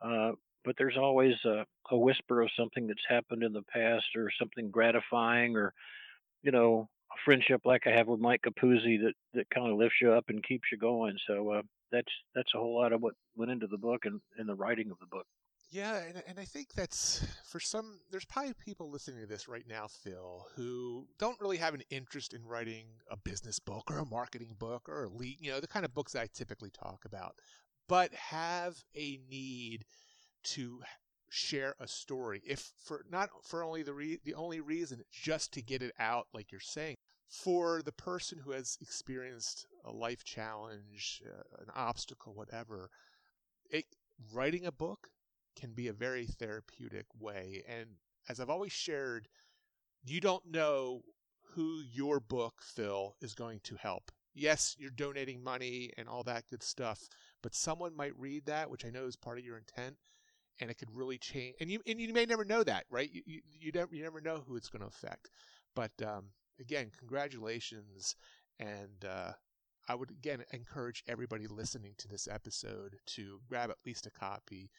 Uh, 0.00 0.32
but 0.64 0.74
there's 0.78 0.96
always 0.96 1.34
a, 1.44 1.64
a 1.90 1.96
whisper 1.96 2.42
of 2.42 2.50
something 2.58 2.86
that's 2.86 2.98
happened 3.08 3.42
in 3.42 3.52
the 3.52 3.62
past 3.62 4.04
or 4.16 4.30
something 4.38 4.70
gratifying 4.70 5.56
or, 5.56 5.72
you 6.42 6.50
know, 6.50 6.88
friendship 7.24 7.62
like 7.64 7.86
I 7.86 7.90
have 7.90 8.08
with 8.08 8.20
Mike 8.20 8.42
Capuzzi 8.46 8.98
that, 9.02 9.14
that 9.34 9.50
kind 9.50 9.70
of 9.70 9.78
lifts 9.78 9.96
you 10.00 10.12
up 10.12 10.24
and 10.28 10.42
keeps 10.42 10.64
you 10.70 10.78
going. 10.78 11.16
So 11.26 11.50
uh, 11.50 11.62
that's 11.92 12.12
that's 12.34 12.52
a 12.54 12.58
whole 12.58 12.78
lot 12.78 12.92
of 12.92 13.00
what 13.00 13.14
went 13.36 13.50
into 13.50 13.66
the 13.66 13.78
book 13.78 14.04
and 14.04 14.20
in 14.38 14.46
the 14.46 14.54
writing 14.54 14.90
of 14.90 14.98
the 14.98 15.06
book. 15.06 15.26
Yeah, 15.70 15.96
and, 15.96 16.22
and 16.28 16.38
I 16.38 16.44
think 16.44 16.74
that's 16.74 17.26
for 17.44 17.58
some, 17.58 17.98
there's 18.10 18.24
probably 18.24 18.54
people 18.54 18.88
listening 18.88 19.20
to 19.20 19.26
this 19.26 19.48
right 19.48 19.66
now, 19.68 19.88
Phil, 19.88 20.46
who 20.54 21.08
don't 21.18 21.40
really 21.40 21.56
have 21.56 21.74
an 21.74 21.82
interest 21.90 22.32
in 22.32 22.46
writing 22.46 22.86
a 23.10 23.16
business 23.16 23.58
book 23.58 23.90
or 23.90 23.98
a 23.98 24.06
marketing 24.06 24.54
book 24.58 24.88
or 24.88 25.04
a 25.04 25.08
lead, 25.08 25.38
you 25.40 25.50
know, 25.50 25.58
the 25.58 25.66
kind 25.66 25.84
of 25.84 25.92
books 25.92 26.14
I 26.14 26.28
typically 26.32 26.70
talk 26.70 27.04
about, 27.04 27.34
but 27.88 28.14
have 28.14 28.76
a 28.94 29.18
need 29.28 29.84
to 30.44 30.82
share 31.28 31.74
a 31.80 31.88
story. 31.88 32.42
If 32.46 32.70
for 32.84 33.04
not 33.10 33.30
for 33.42 33.64
only 33.64 33.82
the 33.82 33.92
re, 33.92 34.18
the 34.24 34.34
only 34.34 34.60
reason 34.60 35.02
just 35.10 35.52
to 35.54 35.62
get 35.62 35.82
it 35.82 35.92
out, 35.98 36.28
like 36.32 36.52
you're 36.52 36.60
saying, 36.60 36.96
for 37.28 37.82
the 37.82 37.92
person 37.92 38.38
who 38.38 38.52
has 38.52 38.78
experienced 38.80 39.66
a 39.84 39.92
life 39.92 40.24
challenge, 40.24 41.22
uh, 41.26 41.62
an 41.62 41.70
obstacle, 41.74 42.34
whatever, 42.34 42.90
it 43.70 43.84
writing 44.32 44.64
a 44.64 44.72
book 44.72 45.08
can 45.56 45.72
be 45.72 45.88
a 45.88 45.92
very 45.92 46.26
therapeutic 46.26 47.06
way. 47.18 47.64
And 47.68 47.86
as 48.28 48.40
I've 48.40 48.50
always 48.50 48.72
shared, 48.72 49.28
you 50.04 50.20
don't 50.20 50.50
know 50.50 51.02
who 51.54 51.80
your 51.80 52.20
book, 52.20 52.60
Phil, 52.62 53.16
is 53.20 53.34
going 53.34 53.60
to 53.64 53.76
help. 53.76 54.12
Yes, 54.34 54.76
you're 54.78 54.90
donating 54.90 55.42
money 55.42 55.90
and 55.96 56.08
all 56.08 56.22
that 56.24 56.46
good 56.48 56.62
stuff, 56.62 57.08
but 57.42 57.54
someone 57.54 57.96
might 57.96 58.16
read 58.18 58.44
that, 58.46 58.70
which 58.70 58.84
I 58.84 58.90
know 58.90 59.06
is 59.06 59.16
part 59.16 59.38
of 59.38 59.44
your 59.44 59.56
intent, 59.56 59.96
and 60.60 60.70
it 60.70 60.74
could 60.74 60.94
really 60.94 61.16
change. 61.16 61.56
And 61.58 61.70
you 61.70 61.80
and 61.86 61.98
you 61.98 62.12
may 62.12 62.26
never 62.26 62.44
know 62.44 62.62
that, 62.62 62.84
right? 62.90 63.10
You 63.10 63.22
you, 63.24 63.40
you 63.58 63.72
never 63.72 63.94
you 63.94 64.02
never 64.02 64.20
know 64.20 64.44
who 64.46 64.56
it's 64.56 64.68
going 64.68 64.82
to 64.82 64.88
affect. 64.88 65.30
But 65.74 65.92
um, 66.04 66.26
again, 66.60 66.90
congratulations, 66.98 68.16
and 68.58 69.04
uh, 69.08 69.32
I 69.88 69.94
would 69.94 70.10
again 70.10 70.44
encourage 70.52 71.04
everybody 71.06 71.46
listening 71.46 71.94
to 71.98 72.08
this 72.08 72.28
episode 72.30 72.96
to 73.06 73.40
grab 73.48 73.70
at 73.70 73.76
least 73.84 74.06
a 74.06 74.10
copy 74.10 74.70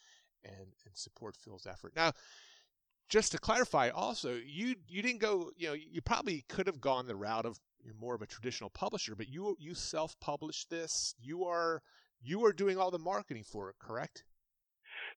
and, 0.43 0.67
and 0.85 0.95
support 0.95 1.35
Phil's 1.35 1.67
effort. 1.67 1.93
Now, 1.95 2.13
just 3.09 3.31
to 3.31 3.37
clarify, 3.37 3.89
also, 3.89 4.33
you 4.45 4.75
you 4.87 5.01
didn't 5.01 5.21
go. 5.21 5.51
You 5.55 5.67
know, 5.69 5.73
you 5.73 6.01
probably 6.01 6.43
could 6.49 6.67
have 6.67 6.81
gone 6.81 7.07
the 7.07 7.15
route 7.15 7.45
of 7.45 7.59
more 7.99 8.15
of 8.15 8.21
a 8.21 8.27
traditional 8.27 8.69
publisher, 8.69 9.15
but 9.15 9.29
you 9.29 9.55
you 9.59 9.73
self-published 9.73 10.69
this. 10.69 11.15
You 11.19 11.45
are 11.45 11.81
you 12.21 12.43
are 12.45 12.51
doing 12.51 12.77
all 12.77 12.91
the 12.91 12.99
marketing 12.99 13.43
for 13.43 13.69
it, 13.69 13.75
correct? 13.79 14.23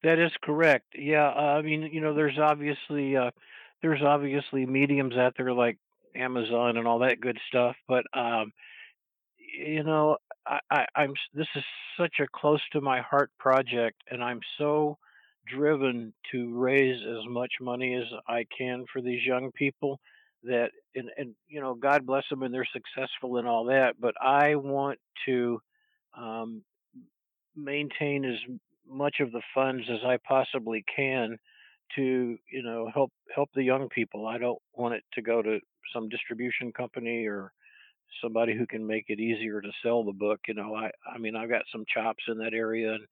That 0.02 0.18
is 0.18 0.30
correct. 0.42 0.94
Yeah, 0.96 1.28
uh, 1.28 1.58
I 1.58 1.62
mean, 1.62 1.90
you 1.92 2.00
know, 2.00 2.14
there's 2.14 2.38
obviously 2.38 3.16
uh, 3.16 3.32
there's 3.82 4.02
obviously 4.02 4.66
mediums 4.66 5.16
out 5.16 5.34
there 5.36 5.52
like 5.52 5.78
Amazon 6.14 6.76
and 6.76 6.86
all 6.86 7.00
that 7.00 7.20
good 7.20 7.38
stuff, 7.48 7.76
but 7.88 8.04
um, 8.14 8.52
you 9.58 9.82
know, 9.82 10.16
I, 10.46 10.58
I, 10.70 10.86
I'm 10.96 11.14
this 11.34 11.48
is 11.56 11.64
such 11.98 12.14
a 12.20 12.26
close 12.32 12.62
to 12.72 12.80
my 12.80 13.00
heart 13.00 13.30
project, 13.38 14.02
and 14.10 14.22
I'm 14.22 14.40
so 14.58 14.98
driven 15.46 16.12
to 16.32 16.54
raise 16.54 17.00
as 17.02 17.28
much 17.28 17.52
money 17.60 17.94
as 17.94 18.04
I 18.28 18.46
can 18.56 18.84
for 18.92 19.02
these 19.02 19.24
young 19.24 19.50
people 19.52 19.98
that 20.44 20.70
and 20.94 21.10
and 21.16 21.34
you 21.48 21.60
know 21.60 21.74
God 21.74 22.06
bless 22.06 22.24
them 22.30 22.42
and 22.42 22.54
they're 22.54 22.66
successful 22.72 23.36
and 23.36 23.46
all 23.46 23.64
that 23.66 24.00
but 24.00 24.14
I 24.20 24.54
want 24.54 24.98
to 25.26 25.60
um, 26.16 26.62
maintain 27.56 28.24
as 28.24 28.38
much 28.88 29.16
of 29.20 29.32
the 29.32 29.42
funds 29.54 29.84
as 29.90 30.00
I 30.04 30.18
possibly 30.26 30.84
can 30.94 31.36
to 31.96 32.38
you 32.50 32.62
know 32.62 32.90
help 32.92 33.12
help 33.34 33.50
the 33.54 33.62
young 33.62 33.88
people. 33.88 34.26
I 34.26 34.38
don't 34.38 34.60
want 34.74 34.94
it 34.94 35.04
to 35.14 35.22
go 35.22 35.42
to 35.42 35.58
some 35.92 36.08
distribution 36.08 36.72
company 36.72 37.26
or 37.26 37.52
somebody 38.22 38.56
who 38.56 38.66
can 38.66 38.86
make 38.86 39.04
it 39.08 39.20
easier 39.20 39.60
to 39.60 39.70
sell 39.82 40.02
the 40.02 40.12
book 40.12 40.40
you 40.48 40.54
know 40.54 40.74
I 40.74 40.90
I 41.12 41.18
mean 41.18 41.36
I've 41.36 41.50
got 41.50 41.62
some 41.72 41.84
chops 41.92 42.24
in 42.28 42.38
that 42.38 42.54
area 42.54 42.94
and 42.94 43.06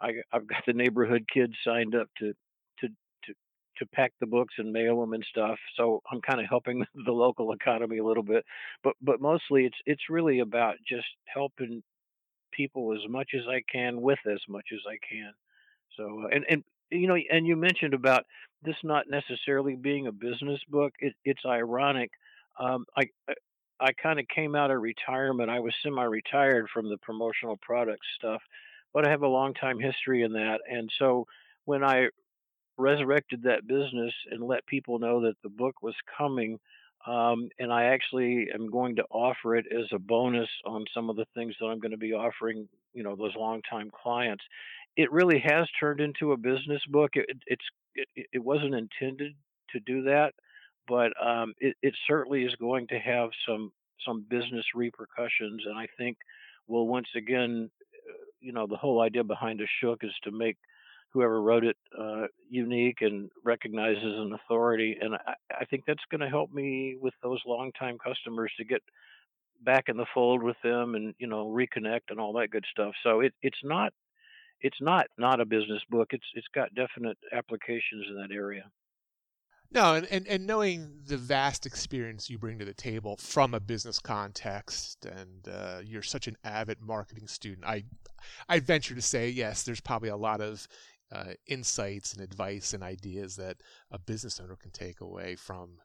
I, 0.00 0.12
I've 0.32 0.46
got 0.46 0.62
the 0.66 0.72
neighborhood 0.72 1.24
kids 1.32 1.54
signed 1.64 1.94
up 1.94 2.08
to 2.18 2.34
to 2.80 2.88
to 3.24 3.34
to 3.78 3.86
pack 3.86 4.12
the 4.20 4.26
books 4.26 4.54
and 4.58 4.72
mail 4.72 5.00
them 5.00 5.12
and 5.12 5.24
stuff. 5.28 5.58
So 5.76 6.02
I'm 6.10 6.20
kind 6.20 6.40
of 6.40 6.46
helping 6.48 6.84
the 7.06 7.12
local 7.12 7.52
economy 7.52 7.98
a 7.98 8.04
little 8.04 8.22
bit, 8.22 8.44
but 8.82 8.94
but 9.00 9.20
mostly 9.20 9.64
it's 9.66 9.78
it's 9.86 10.10
really 10.10 10.40
about 10.40 10.76
just 10.86 11.06
helping 11.26 11.82
people 12.52 12.94
as 12.94 13.10
much 13.10 13.30
as 13.34 13.42
I 13.48 13.62
can 13.70 14.00
with 14.00 14.20
as 14.30 14.40
much 14.48 14.66
as 14.72 14.80
I 14.88 14.98
can. 15.06 15.32
So 15.96 16.28
and 16.32 16.44
and 16.48 16.64
you 16.90 17.08
know 17.08 17.16
and 17.30 17.46
you 17.46 17.56
mentioned 17.56 17.94
about 17.94 18.24
this 18.64 18.76
not 18.82 19.06
necessarily 19.08 19.76
being 19.76 20.06
a 20.06 20.12
business 20.12 20.60
book. 20.68 20.92
It, 20.98 21.14
it's 21.24 21.42
ironic. 21.46 22.10
Um, 22.58 22.86
I, 22.96 23.04
I 23.80 23.92
kind 23.92 24.18
of 24.18 24.26
came 24.28 24.54
out 24.54 24.70
of 24.70 24.80
retirement. 24.80 25.50
I 25.50 25.60
was 25.60 25.74
semi-retired 25.82 26.68
from 26.72 26.88
the 26.88 26.98
promotional 26.98 27.58
products 27.60 28.06
stuff, 28.16 28.40
but 28.92 29.06
I 29.06 29.10
have 29.10 29.22
a 29.22 29.28
long 29.28 29.54
time 29.54 29.78
history 29.78 30.22
in 30.22 30.32
that. 30.32 30.60
And 30.70 30.90
so 30.98 31.26
when 31.64 31.82
I 31.84 32.08
resurrected 32.76 33.42
that 33.44 33.66
business 33.66 34.12
and 34.30 34.42
let 34.42 34.66
people 34.66 34.98
know 34.98 35.22
that 35.22 35.34
the 35.42 35.48
book 35.48 35.82
was 35.82 35.94
coming, 36.16 36.58
um, 37.06 37.50
and 37.58 37.72
I 37.72 37.84
actually 37.84 38.48
am 38.54 38.70
going 38.70 38.96
to 38.96 39.04
offer 39.10 39.56
it 39.56 39.66
as 39.70 39.86
a 39.92 39.98
bonus 39.98 40.48
on 40.64 40.84
some 40.94 41.10
of 41.10 41.16
the 41.16 41.26
things 41.34 41.54
that 41.60 41.66
I'm 41.66 41.78
going 41.78 41.92
to 41.92 41.98
be 41.98 42.14
offering, 42.14 42.68
you 42.94 43.02
know, 43.02 43.14
those 43.14 43.36
longtime 43.36 43.90
clients. 43.90 44.44
It 44.96 45.10
really 45.12 45.40
has 45.40 45.68
turned 45.78 46.00
into 46.00 46.32
a 46.32 46.36
business 46.36 46.82
book. 46.88 47.10
It, 47.14 47.26
it's 47.46 47.64
it, 47.94 48.26
it 48.32 48.44
wasn't 48.44 48.74
intended 48.74 49.34
to 49.70 49.80
do 49.80 50.02
that, 50.02 50.32
but 50.88 51.12
um, 51.24 51.54
it, 51.58 51.76
it 51.82 51.94
certainly 52.06 52.44
is 52.44 52.54
going 52.56 52.88
to 52.88 52.98
have 52.98 53.30
some 53.46 53.72
some 54.06 54.24
business 54.28 54.64
repercussions, 54.74 55.62
and 55.66 55.78
I 55.78 55.86
think 55.96 56.16
will 56.66 56.86
once 56.86 57.08
again 57.16 57.70
you 58.40 58.52
know 58.52 58.66
the 58.66 58.76
whole 58.76 59.00
idea 59.00 59.24
behind 59.24 59.60
a 59.60 59.66
shook 59.80 60.04
is 60.04 60.12
to 60.24 60.30
make 60.30 60.56
whoever 61.12 61.40
wrote 61.40 61.64
it 61.64 61.76
uh, 61.98 62.26
unique 62.50 62.98
and 63.00 63.30
recognized 63.44 63.98
as 63.98 64.18
an 64.18 64.32
authority. 64.32 64.96
And 65.00 65.14
I, 65.14 65.34
I 65.60 65.64
think 65.64 65.84
that's 65.86 66.02
going 66.10 66.20
to 66.20 66.28
help 66.28 66.52
me 66.52 66.96
with 67.00 67.14
those 67.22 67.40
longtime 67.46 67.98
customers 67.98 68.52
to 68.58 68.64
get 68.64 68.82
back 69.62 69.84
in 69.88 69.96
the 69.96 70.06
fold 70.12 70.42
with 70.42 70.56
them 70.64 70.94
and 70.94 71.14
you 71.18 71.26
know 71.26 71.46
reconnect 71.46 72.10
and 72.10 72.20
all 72.20 72.34
that 72.34 72.50
good 72.50 72.64
stuff. 72.70 72.92
So 73.02 73.20
it, 73.20 73.32
it's 73.42 73.62
not 73.62 73.92
it's 74.60 74.80
not 74.80 75.06
not 75.18 75.40
a 75.40 75.44
business 75.44 75.82
book. 75.90 76.08
It's 76.12 76.24
it's 76.34 76.46
got 76.54 76.74
definite 76.74 77.18
applications 77.32 78.06
in 78.08 78.16
that 78.16 78.34
area. 78.34 78.64
No, 79.70 79.94
and, 79.94 80.06
and, 80.06 80.26
and 80.28 80.46
knowing 80.46 81.00
the 81.06 81.16
vast 81.16 81.66
experience 81.66 82.30
you 82.30 82.38
bring 82.38 82.60
to 82.60 82.64
the 82.64 82.74
table 82.74 83.16
from 83.16 83.54
a 83.54 83.60
business 83.60 83.98
context, 83.98 85.04
and 85.04 85.48
uh, 85.48 85.80
you're 85.84 86.02
such 86.02 86.28
an 86.28 86.36
avid 86.44 86.80
marketing 86.80 87.26
student, 87.26 87.66
I 87.66 87.84
I 88.48 88.60
venture 88.60 88.94
to 88.94 89.02
say 89.02 89.28
yes, 89.28 89.64
there's 89.64 89.80
probably 89.80 90.10
a 90.10 90.16
lot 90.16 90.40
of 90.40 90.68
uh, 91.12 91.34
insights 91.46 92.12
and 92.12 92.22
advice 92.22 92.72
and 92.72 92.82
ideas 92.82 93.36
that 93.36 93.58
a 93.90 93.98
business 93.98 94.40
owner 94.40 94.56
can 94.56 94.70
take 94.70 95.00
away 95.00 95.36
from 95.36 95.78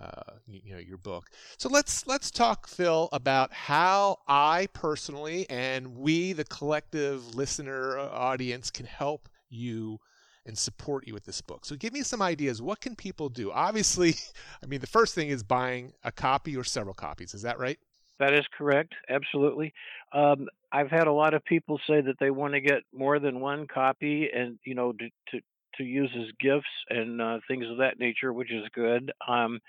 uh, 0.00 0.34
you, 0.46 0.60
you, 0.64 0.74
know 0.74 0.80
your 0.80 0.98
book. 0.98 1.30
So 1.58 1.68
let's 1.68 2.06
let's 2.06 2.30
talk, 2.30 2.66
Phil, 2.66 3.08
about 3.12 3.52
how 3.52 4.18
I 4.26 4.68
personally 4.72 5.48
and 5.48 5.96
we, 5.96 6.32
the 6.32 6.44
collective 6.44 7.34
listener 7.34 7.98
uh, 7.98 8.08
audience, 8.08 8.70
can 8.70 8.86
help 8.86 9.28
you 9.48 10.00
and 10.46 10.58
support 10.58 11.06
you 11.06 11.14
with 11.14 11.24
this 11.24 11.40
book. 11.40 11.64
So 11.64 11.76
give 11.76 11.92
me 11.92 12.02
some 12.02 12.20
ideas. 12.20 12.60
What 12.60 12.80
can 12.80 12.94
people 12.96 13.28
do? 13.28 13.50
Obviously, 13.50 14.14
I 14.62 14.66
mean, 14.66 14.80
the 14.80 14.86
first 14.86 15.14
thing 15.14 15.28
is 15.28 15.42
buying 15.42 15.92
a 16.02 16.12
copy 16.12 16.56
or 16.56 16.64
several 16.64 16.94
copies. 16.94 17.34
Is 17.34 17.42
that 17.42 17.58
right? 17.58 17.78
That 18.20 18.32
is 18.32 18.44
correct. 18.56 18.94
Absolutely. 19.08 19.72
Um, 20.12 20.48
I've 20.70 20.90
had 20.90 21.06
a 21.06 21.12
lot 21.12 21.34
of 21.34 21.44
people 21.44 21.80
say 21.86 22.00
that 22.00 22.16
they 22.20 22.30
want 22.30 22.54
to 22.54 22.60
get 22.60 22.82
more 22.92 23.18
than 23.18 23.40
one 23.40 23.66
copy, 23.66 24.28
and 24.32 24.58
you 24.64 24.74
know, 24.74 24.92
to 24.92 25.08
to, 25.30 25.40
to 25.78 25.84
use 25.84 26.10
as 26.16 26.28
gifts 26.40 26.66
and 26.90 27.20
uh, 27.20 27.38
things 27.48 27.66
of 27.68 27.78
that 27.78 27.98
nature, 27.98 28.32
which 28.32 28.52
is 28.52 28.64
good. 28.72 29.12
Um, 29.26 29.60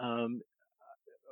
um, 0.00 0.40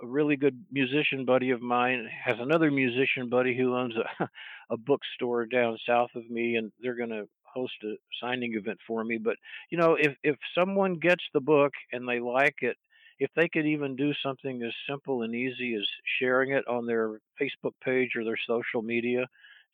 a 0.03 0.07
really 0.07 0.37
good 0.37 0.65
musician 0.71 1.25
buddy 1.25 1.51
of 1.51 1.63
mine 1.63 2.09
has 2.25 2.37
another 2.41 2.71
musician 2.71 3.29
buddy 3.29 3.57
who 3.57 3.77
owns 3.77 3.95
a, 3.97 4.29
a 4.71 4.77
bookstore 4.77 5.47
down 5.47 5.79
south 5.87 6.11
of 6.15 6.29
me, 6.29 6.57
and 6.57 6.73
they're 6.81 6.97
going 6.97 7.11
to 7.11 7.29
host 7.45 7.75
a 7.85 7.95
signing 8.21 8.55
event 8.55 8.79
for 8.87 9.05
me. 9.05 9.19
But 9.19 9.37
you 9.71 9.79
know, 9.79 9.97
if 9.99 10.15
if 10.23 10.37
someone 10.57 10.95
gets 10.95 11.23
the 11.33 11.41
book 11.41 11.73
and 11.93 12.09
they 12.09 12.21
like 12.21 12.57
it, 12.63 12.77
if 13.19 13.31
they 13.37 13.49
could 13.49 13.67
even 13.67 13.97
do 13.97 14.13
something 14.23 14.63
as 14.63 14.73
simple 14.89 15.23
and 15.23 15.35
easy 15.35 15.75
as 15.75 15.87
sharing 16.19 16.53
it 16.53 16.67
on 16.67 16.87
their 16.87 17.21
Facebook 17.41 17.75
page 17.85 18.11
or 18.17 18.25
their 18.25 18.39
social 18.49 18.83
media, 18.83 19.27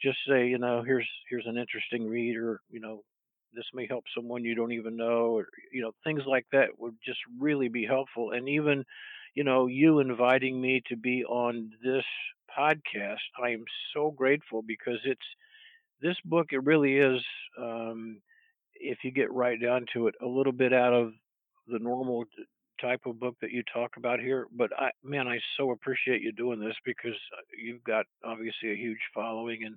just 0.02 0.18
say, 0.28 0.46
you 0.46 0.58
know, 0.58 0.82
here's 0.84 1.08
here's 1.30 1.46
an 1.46 1.56
interesting 1.56 2.06
read, 2.06 2.36
or 2.36 2.60
you 2.70 2.80
know, 2.80 3.02
this 3.54 3.66
may 3.74 3.86
help 3.86 4.04
someone 4.14 4.44
you 4.44 4.54
don't 4.54 4.72
even 4.72 4.96
know, 4.96 5.36
or 5.36 5.46
you 5.72 5.82
know, 5.82 5.92
things 6.04 6.22
like 6.26 6.46
that 6.52 6.78
would 6.78 6.96
just 7.04 7.20
really 7.38 7.68
be 7.68 7.84
helpful. 7.84 8.32
And 8.32 8.48
even, 8.48 8.84
you 9.34 9.44
know, 9.44 9.66
you 9.66 10.00
inviting 10.00 10.60
me 10.60 10.82
to 10.88 10.96
be 10.96 11.24
on 11.24 11.70
this 11.82 12.04
podcast, 12.56 13.16
I 13.42 13.50
am 13.50 13.64
so 13.94 14.10
grateful 14.10 14.62
because 14.62 14.98
it's 15.04 15.20
this 16.00 16.16
book 16.24 16.48
it 16.52 16.64
really 16.64 16.96
is 16.96 17.20
um, 17.60 18.20
if 18.74 18.98
you 19.02 19.10
get 19.10 19.32
right 19.32 19.60
down 19.60 19.86
to 19.92 20.06
it 20.06 20.14
a 20.22 20.26
little 20.26 20.52
bit 20.52 20.72
out 20.72 20.92
of 20.92 21.12
the 21.66 21.78
normal 21.78 22.24
type 22.80 23.00
of 23.06 23.18
book 23.18 23.34
that 23.40 23.50
you 23.50 23.62
talk 23.74 23.96
about 23.96 24.20
here 24.20 24.46
but 24.56 24.70
i 24.78 24.88
man 25.02 25.26
i 25.26 25.36
so 25.56 25.72
appreciate 25.72 26.22
you 26.22 26.30
doing 26.30 26.60
this 26.60 26.76
because 26.84 27.18
uh, 27.36 27.42
you've 27.60 27.82
got 27.82 28.06
obviously 28.24 28.70
a 28.70 28.76
huge 28.76 29.00
following 29.12 29.64
and 29.64 29.74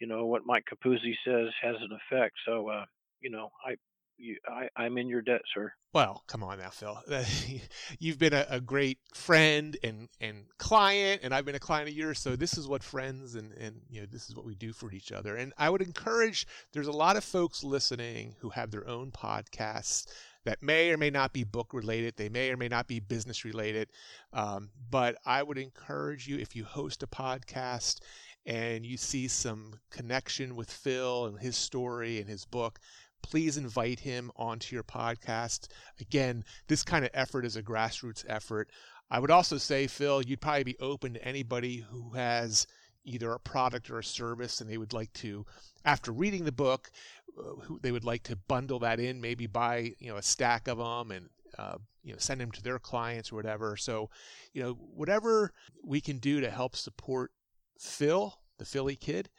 you 0.00 0.06
know 0.08 0.26
what 0.26 0.42
mike 0.44 0.64
capuzzi 0.68 1.14
says 1.24 1.48
has 1.62 1.76
an 1.76 1.96
effect 2.10 2.34
so 2.44 2.68
uh, 2.68 2.84
you 3.20 3.30
know 3.30 3.50
i 3.66 3.74
you, 4.20 4.36
I, 4.46 4.68
I'm 4.76 4.98
in 4.98 5.08
your 5.08 5.22
debt, 5.22 5.40
sir. 5.54 5.72
Well, 5.92 6.22
come 6.28 6.44
on 6.44 6.58
now, 6.58 6.70
Phil. 6.70 6.98
You've 7.98 8.18
been 8.18 8.34
a, 8.34 8.46
a, 8.48 8.60
great 8.60 8.98
friend 9.14 9.76
and, 9.82 10.08
and 10.20 10.44
client, 10.58 11.22
and 11.24 11.34
I've 11.34 11.44
been 11.44 11.54
a 11.54 11.60
client 11.60 11.88
of 11.88 11.94
yours. 11.94 12.20
So 12.20 12.36
this 12.36 12.56
is 12.56 12.68
what 12.68 12.82
friends 12.82 13.34
and, 13.34 13.52
and 13.54 13.80
you 13.88 14.00
know 14.00 14.06
this 14.10 14.28
is 14.28 14.36
what 14.36 14.44
we 14.44 14.54
do 14.54 14.72
for 14.72 14.92
each 14.92 15.10
other. 15.10 15.36
And 15.36 15.52
I 15.58 15.70
would 15.70 15.82
encourage. 15.82 16.46
There's 16.72 16.86
a 16.86 16.92
lot 16.92 17.16
of 17.16 17.24
folks 17.24 17.64
listening 17.64 18.36
who 18.40 18.50
have 18.50 18.70
their 18.70 18.86
own 18.86 19.10
podcasts 19.10 20.06
that 20.44 20.62
may 20.62 20.90
or 20.90 20.96
may 20.96 21.10
not 21.10 21.32
be 21.32 21.44
book 21.44 21.74
related. 21.74 22.16
They 22.16 22.28
may 22.28 22.50
or 22.50 22.56
may 22.56 22.68
not 22.68 22.86
be 22.86 23.00
business 23.00 23.44
related. 23.44 23.90
Um, 24.32 24.70
but 24.90 25.16
I 25.26 25.42
would 25.42 25.58
encourage 25.58 26.28
you 26.28 26.38
if 26.38 26.54
you 26.54 26.64
host 26.64 27.02
a 27.02 27.06
podcast 27.06 28.00
and 28.46 28.86
you 28.86 28.96
see 28.96 29.28
some 29.28 29.80
connection 29.90 30.56
with 30.56 30.70
Phil 30.70 31.26
and 31.26 31.38
his 31.38 31.56
story 31.56 32.20
and 32.20 32.28
his 32.28 32.44
book, 32.46 32.80
please 33.22 33.56
invite 33.56 34.00
him 34.00 34.30
onto 34.36 34.74
your 34.74 34.82
podcast. 34.82 35.68
Again, 36.00 36.44
this 36.68 36.82
kind 36.82 37.04
of 37.04 37.10
effort 37.14 37.44
is 37.44 37.56
a 37.56 37.62
grassroots 37.62 38.24
effort. 38.28 38.70
I 39.10 39.18
would 39.18 39.30
also 39.30 39.58
say, 39.58 39.86
Phil, 39.86 40.22
you'd 40.22 40.40
probably 40.40 40.64
be 40.64 40.78
open 40.78 41.14
to 41.14 41.24
anybody 41.24 41.78
who 41.90 42.10
has 42.10 42.66
either 43.04 43.32
a 43.32 43.40
product 43.40 43.90
or 43.90 43.98
a 43.98 44.04
service 44.04 44.60
and 44.60 44.68
they 44.68 44.76
would 44.76 44.92
like 44.92 45.12
to 45.14 45.46
after 45.86 46.12
reading 46.12 46.44
the 46.44 46.52
book 46.52 46.90
uh, 47.38 47.52
they 47.80 47.92
would 47.92 48.04
like 48.04 48.22
to 48.22 48.36
bundle 48.36 48.78
that 48.78 49.00
in 49.00 49.22
maybe 49.22 49.46
buy 49.46 49.90
you 49.98 50.10
know 50.10 50.18
a 50.18 50.22
stack 50.22 50.68
of 50.68 50.76
them 50.76 51.10
and 51.10 51.30
uh, 51.58 51.78
you 52.04 52.12
know 52.12 52.18
send 52.18 52.42
them 52.42 52.52
to 52.52 52.62
their 52.62 52.78
clients 52.78 53.32
or 53.32 53.36
whatever 53.36 53.74
so 53.74 54.10
you 54.52 54.62
know 54.62 54.74
whatever 54.74 55.50
we 55.82 55.98
can 55.98 56.18
do 56.18 56.42
to 56.42 56.50
help 56.50 56.76
support 56.76 57.32
Phil, 57.80 58.38
the 58.58 58.66
Philly 58.66 58.94
kid, 58.94 59.30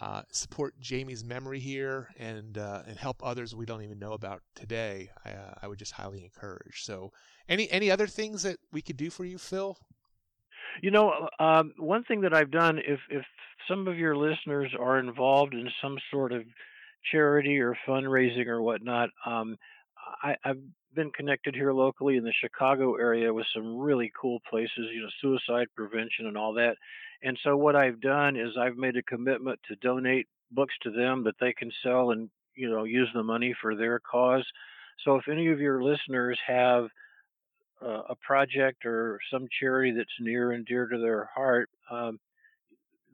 uh, 0.00 0.22
support 0.32 0.74
Jamie's 0.80 1.24
memory 1.24 1.58
here 1.58 2.08
and 2.18 2.56
uh, 2.56 2.82
and 2.86 2.98
help 2.98 3.20
others 3.22 3.54
we 3.54 3.66
don't 3.66 3.82
even 3.82 3.98
know 3.98 4.12
about 4.12 4.42
today, 4.54 5.10
I, 5.24 5.30
uh, 5.30 5.54
I 5.62 5.68
would 5.68 5.78
just 5.78 5.92
highly 5.92 6.24
encourage. 6.24 6.82
So, 6.84 7.12
any 7.48 7.70
any 7.70 7.90
other 7.90 8.06
things 8.06 8.42
that 8.42 8.58
we 8.72 8.82
could 8.82 8.96
do 8.96 9.10
for 9.10 9.24
you, 9.24 9.38
Phil? 9.38 9.76
You 10.82 10.90
know, 10.90 11.28
um, 11.38 11.74
one 11.78 12.04
thing 12.04 12.22
that 12.22 12.34
I've 12.34 12.50
done, 12.50 12.78
if 12.78 13.00
if 13.10 13.24
some 13.68 13.86
of 13.88 13.98
your 13.98 14.16
listeners 14.16 14.72
are 14.78 14.98
involved 14.98 15.54
in 15.54 15.68
some 15.82 15.98
sort 16.10 16.32
of 16.32 16.42
charity 17.12 17.58
or 17.58 17.76
fundraising 17.86 18.46
or 18.46 18.62
whatnot, 18.62 19.10
um, 19.26 19.56
I, 20.22 20.36
I've 20.44 20.62
been 20.94 21.10
connected 21.10 21.54
here 21.54 21.72
locally 21.72 22.16
in 22.16 22.24
the 22.24 22.32
Chicago 22.32 22.96
area 22.96 23.32
with 23.32 23.46
some 23.54 23.78
really 23.78 24.10
cool 24.20 24.40
places, 24.48 24.88
you 24.92 25.02
know, 25.02 25.08
suicide 25.20 25.68
prevention 25.76 26.26
and 26.26 26.36
all 26.36 26.52
that. 26.54 26.76
And 27.22 27.38
so 27.44 27.56
what 27.56 27.76
I've 27.76 28.00
done 28.00 28.36
is 28.36 28.56
I've 28.58 28.76
made 28.76 28.96
a 28.96 29.02
commitment 29.02 29.60
to 29.68 29.76
donate 29.76 30.26
books 30.50 30.74
to 30.82 30.90
them 30.90 31.24
that 31.24 31.34
they 31.40 31.52
can 31.52 31.70
sell 31.82 32.10
and 32.10 32.28
you 32.54 32.68
know 32.68 32.84
use 32.84 33.08
the 33.14 33.22
money 33.22 33.54
for 33.60 33.74
their 33.74 34.00
cause. 34.00 34.44
So 35.04 35.16
if 35.16 35.28
any 35.28 35.48
of 35.48 35.60
your 35.60 35.82
listeners 35.82 36.38
have 36.46 36.88
uh, 37.82 38.02
a 38.10 38.14
project 38.16 38.84
or 38.84 39.18
some 39.32 39.48
charity 39.60 39.92
that's 39.92 40.10
near 40.20 40.52
and 40.52 40.66
dear 40.66 40.86
to 40.86 40.98
their 40.98 41.30
heart, 41.34 41.70
um, 41.90 42.18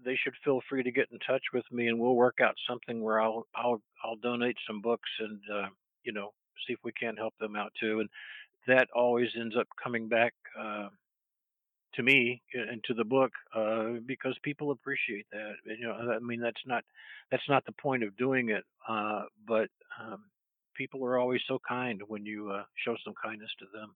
they 0.04 0.16
should 0.16 0.34
feel 0.44 0.60
free 0.68 0.82
to 0.82 0.90
get 0.90 1.08
in 1.12 1.18
touch 1.20 1.42
with 1.52 1.64
me, 1.70 1.86
and 1.88 1.98
we'll 1.98 2.16
work 2.16 2.38
out 2.42 2.54
something 2.68 3.02
where 3.02 3.20
I'll 3.20 3.46
I'll 3.54 3.80
I'll 4.04 4.16
donate 4.16 4.56
some 4.66 4.80
books 4.80 5.10
and 5.20 5.40
uh, 5.52 5.68
you 6.04 6.12
know 6.12 6.32
see 6.66 6.72
if 6.72 6.80
we 6.84 6.92
can't 6.92 7.18
help 7.18 7.34
them 7.38 7.56
out 7.56 7.72
too. 7.80 8.00
And 8.00 8.08
that 8.66 8.88
always 8.94 9.28
ends 9.38 9.56
up 9.58 9.68
coming 9.82 10.08
back 10.08 10.34
uh, 10.58 10.88
to 11.94 12.02
me 12.02 12.42
and 12.52 12.82
to 12.84 12.94
the 12.94 13.04
book 13.04 13.32
uh, 13.54 14.00
because 14.04 14.36
people 14.42 14.70
appreciate 14.70 15.26
that. 15.32 15.54
And, 15.66 15.78
you 15.78 15.86
know, 15.86 16.14
I 16.14 16.18
mean 16.18 16.40
that's 16.40 16.60
not 16.66 16.84
that's 17.30 17.48
not 17.48 17.64
the 17.64 17.72
point 17.72 18.04
of 18.04 18.16
doing 18.16 18.50
it, 18.50 18.64
uh, 18.88 19.24
but 19.46 19.68
um, 20.00 20.24
people 20.74 21.04
are 21.04 21.18
always 21.18 21.40
so 21.48 21.58
kind 21.66 22.02
when 22.06 22.24
you 22.24 22.50
uh, 22.50 22.64
show 22.84 22.96
some 23.04 23.14
kindness 23.22 23.50
to 23.58 23.66
them. 23.72 23.94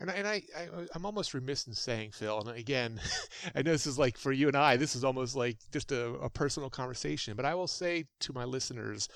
And, 0.00 0.10
and 0.10 0.28
I, 0.28 0.42
I, 0.56 0.68
am 0.94 1.04
almost 1.04 1.34
remiss 1.34 1.66
in 1.66 1.74
saying, 1.74 2.12
Phil, 2.12 2.40
and 2.40 2.56
again, 2.56 3.00
I 3.54 3.62
know 3.62 3.72
this 3.72 3.86
is 3.86 3.98
like 3.98 4.16
for 4.16 4.30
you 4.30 4.46
and 4.46 4.56
I, 4.56 4.76
this 4.76 4.94
is 4.94 5.02
almost 5.02 5.34
like 5.34 5.56
just 5.72 5.90
a, 5.90 6.10
a 6.14 6.30
personal 6.30 6.70
conversation, 6.70 7.34
but 7.34 7.44
I 7.44 7.54
will 7.54 7.66
say 7.66 8.04
to 8.20 8.32
my 8.32 8.44
listeners, 8.44 9.08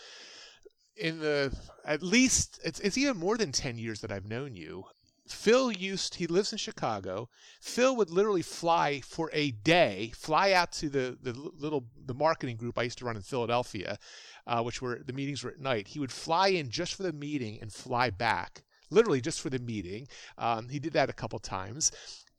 in 1.02 1.18
the 1.18 1.52
at 1.84 2.02
least 2.02 2.60
it's 2.64 2.78
it's 2.80 2.96
even 2.96 3.16
more 3.16 3.36
than 3.36 3.52
10 3.52 3.76
years 3.76 4.00
that 4.00 4.12
I've 4.12 4.28
known 4.28 4.54
you. 4.54 4.84
Phil 5.26 5.72
used 5.72 6.16
he 6.16 6.26
lives 6.26 6.52
in 6.52 6.58
Chicago. 6.58 7.28
Phil 7.60 7.96
would 7.96 8.10
literally 8.10 8.42
fly 8.42 9.00
for 9.00 9.28
a 9.32 9.50
day, 9.50 10.12
fly 10.14 10.52
out 10.52 10.72
to 10.72 10.88
the 10.88 11.18
the 11.20 11.32
little 11.32 11.84
the 12.06 12.14
marketing 12.14 12.56
group 12.56 12.78
I 12.78 12.84
used 12.84 12.98
to 12.98 13.04
run 13.04 13.16
in 13.16 13.22
Philadelphia, 13.22 13.98
uh, 14.46 14.62
which 14.62 14.80
were 14.80 15.00
the 15.04 15.12
meetings 15.12 15.42
were 15.42 15.50
at 15.50 15.60
night. 15.60 15.88
He 15.88 15.98
would 15.98 16.12
fly 16.12 16.48
in 16.48 16.70
just 16.70 16.94
for 16.94 17.02
the 17.02 17.12
meeting 17.12 17.58
and 17.60 17.72
fly 17.72 18.10
back, 18.10 18.62
literally 18.90 19.20
just 19.20 19.40
for 19.40 19.50
the 19.50 19.58
meeting. 19.58 20.06
Um, 20.38 20.68
he 20.68 20.78
did 20.78 20.92
that 20.92 21.10
a 21.10 21.14
couple 21.14 21.38
times, 21.40 21.90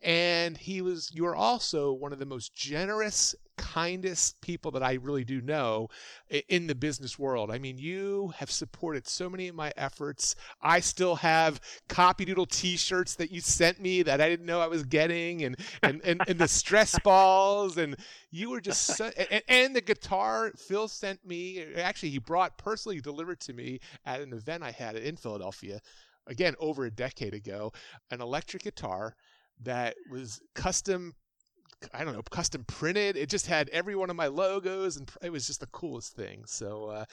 and 0.03 0.57
he 0.57 0.81
was 0.81 1.09
you 1.13 1.25
are 1.25 1.35
also 1.35 1.93
one 1.93 2.11
of 2.11 2.19
the 2.19 2.25
most 2.25 2.53
generous 2.53 3.35
kindest 3.55 4.41
people 4.41 4.71
that 4.71 4.83
i 4.83 4.93
really 4.93 5.23
do 5.23 5.39
know 5.39 5.87
in 6.49 6.67
the 6.67 6.75
business 6.75 7.19
world. 7.19 7.51
I 7.51 7.59
mean 7.59 7.77
you 7.77 8.33
have 8.37 8.49
supported 8.49 9.07
so 9.07 9.29
many 9.29 9.47
of 9.47 9.55
my 9.55 9.71
efforts. 9.77 10.35
I 10.61 10.79
still 10.79 11.15
have 11.17 11.61
copy 11.87 12.25
doodle 12.25 12.47
t-shirts 12.47 13.15
that 13.15 13.31
you 13.31 13.41
sent 13.41 13.79
me 13.79 14.01
that 14.03 14.19
i 14.19 14.27
didn't 14.27 14.45
know 14.45 14.59
i 14.59 14.67
was 14.67 14.83
getting 14.83 15.43
and 15.43 15.55
and 15.81 16.01
and, 16.03 16.21
and 16.27 16.39
the 16.39 16.47
stress 16.47 16.97
balls. 17.03 17.77
And 17.77 17.95
you 18.31 18.49
were 18.49 18.61
just 18.61 18.85
so, 18.97 19.11
and, 19.29 19.43
and 19.47 19.75
the 19.75 19.81
guitar 19.81 20.51
phil 20.57 20.87
sent 20.87 21.25
me. 21.25 21.63
Actually 21.75 22.09
he 22.09 22.19
brought 22.19 22.57
personally 22.57 22.99
delivered 22.99 23.39
to 23.41 23.53
me 23.53 23.79
at 24.05 24.21
an 24.21 24.33
event 24.33 24.63
i 24.63 24.71
had 24.71 24.95
in 24.95 25.15
philadelphia 25.15 25.79
again 26.27 26.55
over 26.59 26.85
a 26.85 26.91
decade 26.91 27.33
ago 27.33 27.71
an 28.09 28.21
electric 28.21 28.63
guitar 28.63 29.15
that 29.63 29.95
was 30.11 30.41
custom 30.53 31.13
I 31.93 32.03
don't 32.03 32.13
know, 32.13 32.21
custom 32.21 32.63
printed. 32.65 33.17
It 33.17 33.29
just 33.29 33.47
had 33.47 33.69
every 33.69 33.95
one 33.95 34.09
of 34.09 34.15
my 34.15 34.27
logos, 34.27 34.97
and 34.97 35.11
it 35.21 35.31
was 35.31 35.45
just 35.47 35.59
the 35.59 35.67
coolest 35.67 36.15
thing. 36.15 36.43
So 36.45 36.85
uh, 36.85 37.05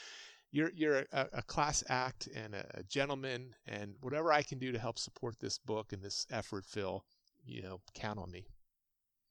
you're 0.53 0.71
you're 0.75 1.05
a, 1.13 1.29
a, 1.33 1.43
class 1.43 1.83
act 1.89 2.29
and 2.35 2.55
a, 2.55 2.67
a, 2.75 2.83
gentleman, 2.85 3.55
and 3.67 3.95
whatever 4.01 4.33
I 4.33 4.43
can 4.43 4.59
do 4.59 4.73
to 4.73 4.79
help 4.79 4.99
support 4.99 5.39
this 5.41 5.59
book 5.59 5.93
and 5.93 6.03
this 6.03 6.27
effort, 6.31 6.65
Phil, 6.65 7.05
you 7.45 7.63
know, 7.63 7.81
count 7.95 8.19
on 8.19 8.31
me. 8.31 8.47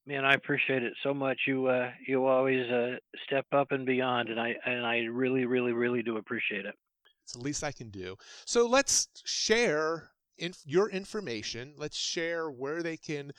Man, 0.05 0.25
I 0.25 0.33
appreciate 0.33 0.83
it 0.83 0.93
so 1.03 1.13
much. 1.13 1.39
You 1.47 1.67
uh, 1.67 1.91
you 2.07 2.25
always 2.25 2.69
uh, 2.69 2.95
step 3.25 3.45
up 3.51 3.71
and 3.71 3.85
beyond, 3.85 4.29
and 4.29 4.39
I 4.39 4.55
and 4.65 4.85
I 4.85 4.99
really, 5.11 5.45
really, 5.45 5.73
really 5.73 6.01
do 6.01 6.17
appreciate 6.17 6.65
it. 6.65 6.75
It's 7.23 7.33
the 7.33 7.43
least 7.43 7.63
I 7.63 7.71
can 7.71 7.89
do. 7.89 8.15
So 8.45 8.67
let's 8.67 9.07
share 9.23 10.09
inf- 10.39 10.63
your 10.65 10.89
information. 10.89 11.73
Let's 11.77 11.97
share 11.97 12.49
where 12.49 12.81
they 12.81 12.97
can 12.97 13.31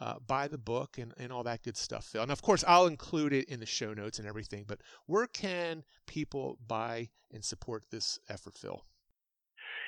uh, 0.00 0.14
buy 0.26 0.48
the 0.48 0.58
book 0.58 0.98
and, 0.98 1.12
and 1.18 1.32
all 1.32 1.42
that 1.44 1.62
good 1.62 1.76
stuff, 1.76 2.04
Phil. 2.04 2.22
And 2.22 2.30
of 2.30 2.42
course, 2.42 2.64
I'll 2.66 2.86
include 2.86 3.32
it 3.32 3.48
in 3.48 3.60
the 3.60 3.66
show 3.66 3.94
notes 3.94 4.18
and 4.18 4.28
everything. 4.28 4.64
But 4.66 4.80
where 5.06 5.26
can 5.26 5.84
people 6.06 6.58
buy 6.66 7.08
and 7.32 7.44
support 7.44 7.84
this 7.90 8.18
effort, 8.28 8.54
Phil? 8.54 8.84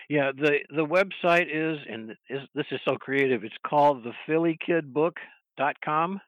Yeah, 0.09 0.33
the 0.37 0.59
the 0.75 0.85
website 0.85 1.47
is, 1.49 1.79
and 1.89 2.11
is, 2.29 2.41
this 2.53 2.67
is 2.73 2.81
so 2.85 2.97
creative. 2.97 3.45
It's 3.45 3.55
called 3.65 4.03
the 4.03 4.13
thephillykidbook.com, 4.29 6.21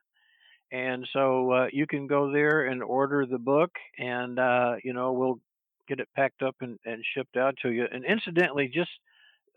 and 0.71 1.09
so 1.13 1.51
uh, 1.51 1.67
you 1.73 1.89
can 1.89 2.07
go 2.07 2.33
there 2.33 2.67
and 2.67 2.81
order 2.81 3.27
the 3.27 3.39
book, 3.41 3.71
and 3.99 4.39
uh, 4.39 4.77
you 4.85 4.93
know 4.93 5.13
we'll 5.13 5.41
get 5.89 5.99
it 5.99 6.09
packed 6.15 6.43
up 6.43 6.55
and, 6.61 6.79
and 6.85 7.03
shipped 7.13 7.37
out 7.37 7.57
to 7.63 7.71
you. 7.71 7.87
And 7.91 8.05
incidentally, 8.05 8.71
just 8.73 8.91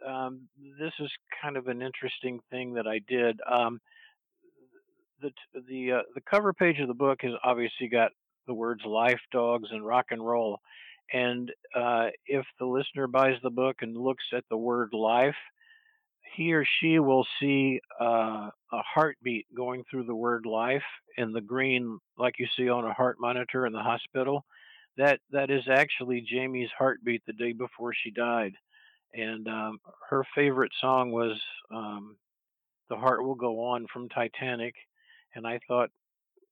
um, 0.05 0.47
this 0.79 0.93
is 0.99 1.09
kind 1.41 1.57
of 1.57 1.67
an 1.67 1.81
interesting 1.81 2.39
thing 2.49 2.73
that 2.73 2.87
I 2.87 2.99
did. 3.07 3.39
Um, 3.49 3.79
the 5.21 5.31
the 5.67 5.91
uh, 5.93 6.01
the 6.13 6.21
cover 6.29 6.53
page 6.53 6.79
of 6.79 6.87
the 6.87 6.93
book 6.93 7.19
has 7.21 7.33
obviously 7.43 7.87
got 7.87 8.11
the 8.47 8.53
words 8.53 8.83
"life, 8.85 9.19
dogs, 9.31 9.69
and 9.71 9.85
rock 9.85 10.07
and 10.11 10.25
roll," 10.25 10.59
and 11.13 11.51
uh, 11.75 12.07
if 12.27 12.45
the 12.59 12.65
listener 12.65 13.07
buys 13.07 13.37
the 13.43 13.49
book 13.49 13.77
and 13.81 13.95
looks 13.95 14.25
at 14.33 14.43
the 14.49 14.57
word 14.57 14.89
"life," 14.93 15.35
he 16.35 16.53
or 16.53 16.65
she 16.79 16.99
will 16.99 17.25
see 17.39 17.79
uh, 17.99 18.49
a 18.71 18.81
heartbeat 18.93 19.47
going 19.55 19.83
through 19.89 20.05
the 20.05 20.15
word 20.15 20.45
"life" 20.45 20.83
in 21.17 21.31
the 21.31 21.41
green, 21.41 21.99
like 22.17 22.39
you 22.39 22.47
see 22.57 22.69
on 22.69 22.85
a 22.85 22.93
heart 22.93 23.17
monitor 23.19 23.65
in 23.65 23.73
the 23.73 23.79
hospital. 23.79 24.45
That 24.97 25.19
that 25.31 25.49
is 25.49 25.63
actually 25.69 26.21
Jamie's 26.21 26.69
heartbeat 26.77 27.23
the 27.25 27.33
day 27.33 27.53
before 27.53 27.93
she 27.93 28.11
died 28.11 28.53
and 29.15 29.47
um, 29.47 29.79
her 30.09 30.23
favorite 30.35 30.71
song 30.81 31.11
was 31.11 31.39
um, 31.71 32.17
"The 32.89 32.95
Heart 32.95 33.23
Will 33.23 33.35
Go 33.35 33.63
On" 33.63 33.87
from 33.91 34.09
Titanic, 34.09 34.75
and 35.35 35.47
I 35.47 35.59
thought 35.67 35.89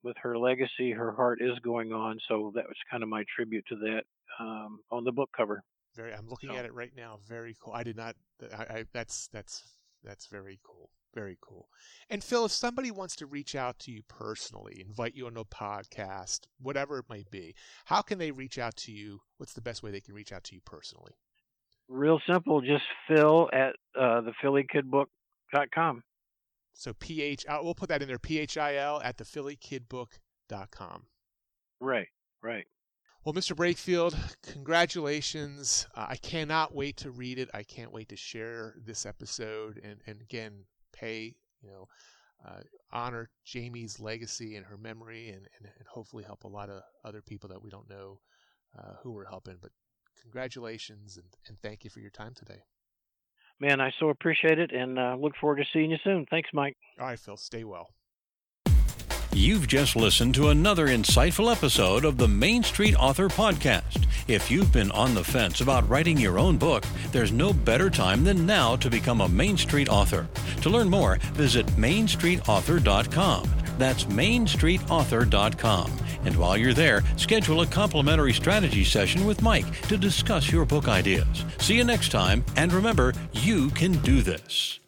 with 0.04 0.18
her 0.22 0.38
legacy, 0.38 0.92
her 0.92 1.12
heart 1.12 1.40
is 1.42 1.58
going 1.60 1.94
on, 1.94 2.20
so 2.28 2.52
that 2.56 2.68
was 2.68 2.78
kind 2.92 3.04
of 3.04 3.10
my 3.10 3.24
tribute 3.36 3.66
to 3.70 3.76
that 3.78 4.02
um, 4.40 4.80
on 4.92 5.04
the 5.04 5.12
book 5.12 5.30
cover. 5.36 5.64
Very, 5.96 6.14
I'm 6.14 6.28
looking 6.28 6.50
so. 6.50 6.56
at 6.56 6.66
it 6.66 6.74
right 6.74 6.92
now. 6.96 7.20
Very 7.28 7.56
cool. 7.60 7.74
I 7.74 7.84
did 7.84 7.96
not. 7.96 8.16
I, 8.56 8.64
I 8.64 8.84
that's 8.94 9.28
that's 9.28 9.64
that's 10.04 10.28
very 10.28 10.60
cool. 10.64 10.90
Very 11.14 11.38
cool. 11.42 11.70
And 12.10 12.24
Phil, 12.24 12.46
if 12.46 12.52
somebody 12.52 12.90
wants 12.90 13.16
to 13.18 13.28
reach 13.28 13.54
out 13.54 13.78
to 13.80 13.92
you 13.92 14.02
personally, 14.08 14.84
invite 14.86 15.14
you 15.14 15.28
on 15.28 15.38
a 15.38 15.46
podcast, 15.46 16.42
whatever 16.60 16.98
it 16.98 17.06
might 17.08 17.30
be, 17.30 17.54
how 17.86 18.02
can 18.02 18.18
they 18.18 18.32
reach 18.32 18.58
out 18.58 18.76
to 18.78 18.92
you? 18.92 19.22
What's 19.38 19.54
the 19.54 19.62
best 19.62 19.84
way 19.84 19.92
they 19.92 20.02
can 20.02 20.16
reach 20.16 20.32
out 20.34 20.44
to 20.46 20.56
you 20.56 20.62
personally? 20.66 21.14
Real 21.90 22.20
simple. 22.28 22.62
Just 22.62 22.84
Phil 23.08 23.50
at 23.54 23.76
uh, 24.00 24.22
the 24.22 24.34
phillykidbook.com. 24.44 26.04
So 26.74 26.94
ph, 26.94 27.46
uh, 27.48 27.60
we'll 27.62 27.76
put 27.76 27.90
that 27.90 28.02
in 28.02 28.08
there. 28.08 28.20
Phil 28.20 29.02
at 29.04 29.18
the 29.18 29.24
phillykidbook.com. 29.24 31.06
Right, 31.80 32.08
right. 32.42 32.66
Well, 33.24 33.34
Mr. 33.34 33.56
Brakefield, 33.56 34.18
congratulations. 34.44 35.88
Uh, 35.96 36.08
I 36.10 36.16
cannot 36.18 36.76
wait 36.76 36.98
to 36.98 37.12
read 37.12 37.40
it. 37.40 37.50
I 37.54 37.64
can't 37.64 37.94
wait 37.94 38.10
to 38.10 38.18
share 38.18 38.76
this 38.86 39.06
episode 39.06 39.80
and, 39.82 40.02
and 40.06 40.20
again, 40.20 40.66
pay, 40.92 41.36
you 41.62 41.70
know, 41.70 41.88
uh, 42.46 42.60
honor 42.92 43.30
Jamie's 43.46 44.00
legacy 44.00 44.56
and 44.58 44.66
her 44.66 44.78
memory 44.78 45.30
and, 45.30 45.48
and, 45.58 45.70
and, 45.78 45.88
hopefully 45.88 46.26
help 46.26 46.44
a 46.44 46.50
lot 46.50 46.70
of 46.70 46.82
other 47.06 47.22
people 47.22 47.48
that 47.48 47.62
we 47.62 47.70
don't 47.70 47.90
know 47.90 48.20
uh, 48.78 48.96
who 49.02 49.12
we're 49.12 49.26
helping. 49.26 49.56
But 49.62 49.72
congratulations 50.24 51.18
and, 51.18 51.28
and 51.48 51.60
thank 51.62 51.84
you 51.84 51.90
for 51.90 52.00
your 52.00 52.10
time 52.10 52.34
today. 52.34 52.64
Man, 53.60 53.80
I 53.80 53.92
so 54.00 54.10
appreciate 54.10 54.58
it 54.58 54.72
and 54.72 54.98
uh, 54.98 55.16
look 55.20 55.36
forward 55.40 55.58
to 55.58 55.66
seeing 55.72 55.92
you 55.92 55.98
soon. 56.04 56.26
Thanks, 56.30 56.50
Mike. 56.54 56.76
All 57.00 57.06
right, 57.06 57.20
Phil. 57.20 57.38
Stay 57.38 57.64
well. 57.64 57.90
You've 59.36 59.68
just 59.68 59.96
listened 59.96 60.36
to 60.36 60.50
another 60.50 60.90
insightful 60.90 61.52
episode 61.52 62.06
of 62.06 62.18
the 62.18 62.28
Main 62.28 62.62
Street 62.62 62.96
Author 62.96 63.30
Podcast. 63.30 64.06
If 64.28 64.52
you've 64.52 64.72
been 64.72 64.92
on 64.92 65.16
the 65.16 65.24
fence 65.24 65.62
about 65.62 65.90
writing 65.90 66.20
your 66.20 66.38
own 66.38 66.58
book, 66.58 66.84
there's 67.12 67.32
no 67.32 67.52
better 67.52 67.90
time 67.90 68.24
than 68.24 68.46
now 68.46 68.76
to 68.76 68.92
become 68.92 69.22
a 69.22 69.28
Main 69.28 69.58
Street 69.58 69.90
author. 69.90 70.28
To 70.62 70.70
learn 70.70 70.88
more, 70.88 71.18
visit 71.34 71.66
mainstreetauthor.com. 71.78 73.50
That's 73.80 74.04
mainstreetauthor.com 74.06 76.03
And 76.26 76.36
while 76.36 76.58
you're 76.58 76.74
there, 76.74 77.04
schedule 77.18 77.62
a 77.62 77.68
complimentary 77.68 78.34
strategy 78.34 78.84
session 78.84 79.26
with 79.26 79.42
Mike 79.42 79.82
to 79.88 79.98
discuss 79.98 80.52
your 80.52 80.66
book 80.66 80.88
ideas. 80.88 81.46
See 81.60 81.76
you 81.76 81.84
next 81.84 82.12
time, 82.12 82.44
and 82.56 82.72
remember, 82.74 83.14
you 83.34 83.70
can 83.72 83.94
do 84.00 84.22
this. 84.22 84.80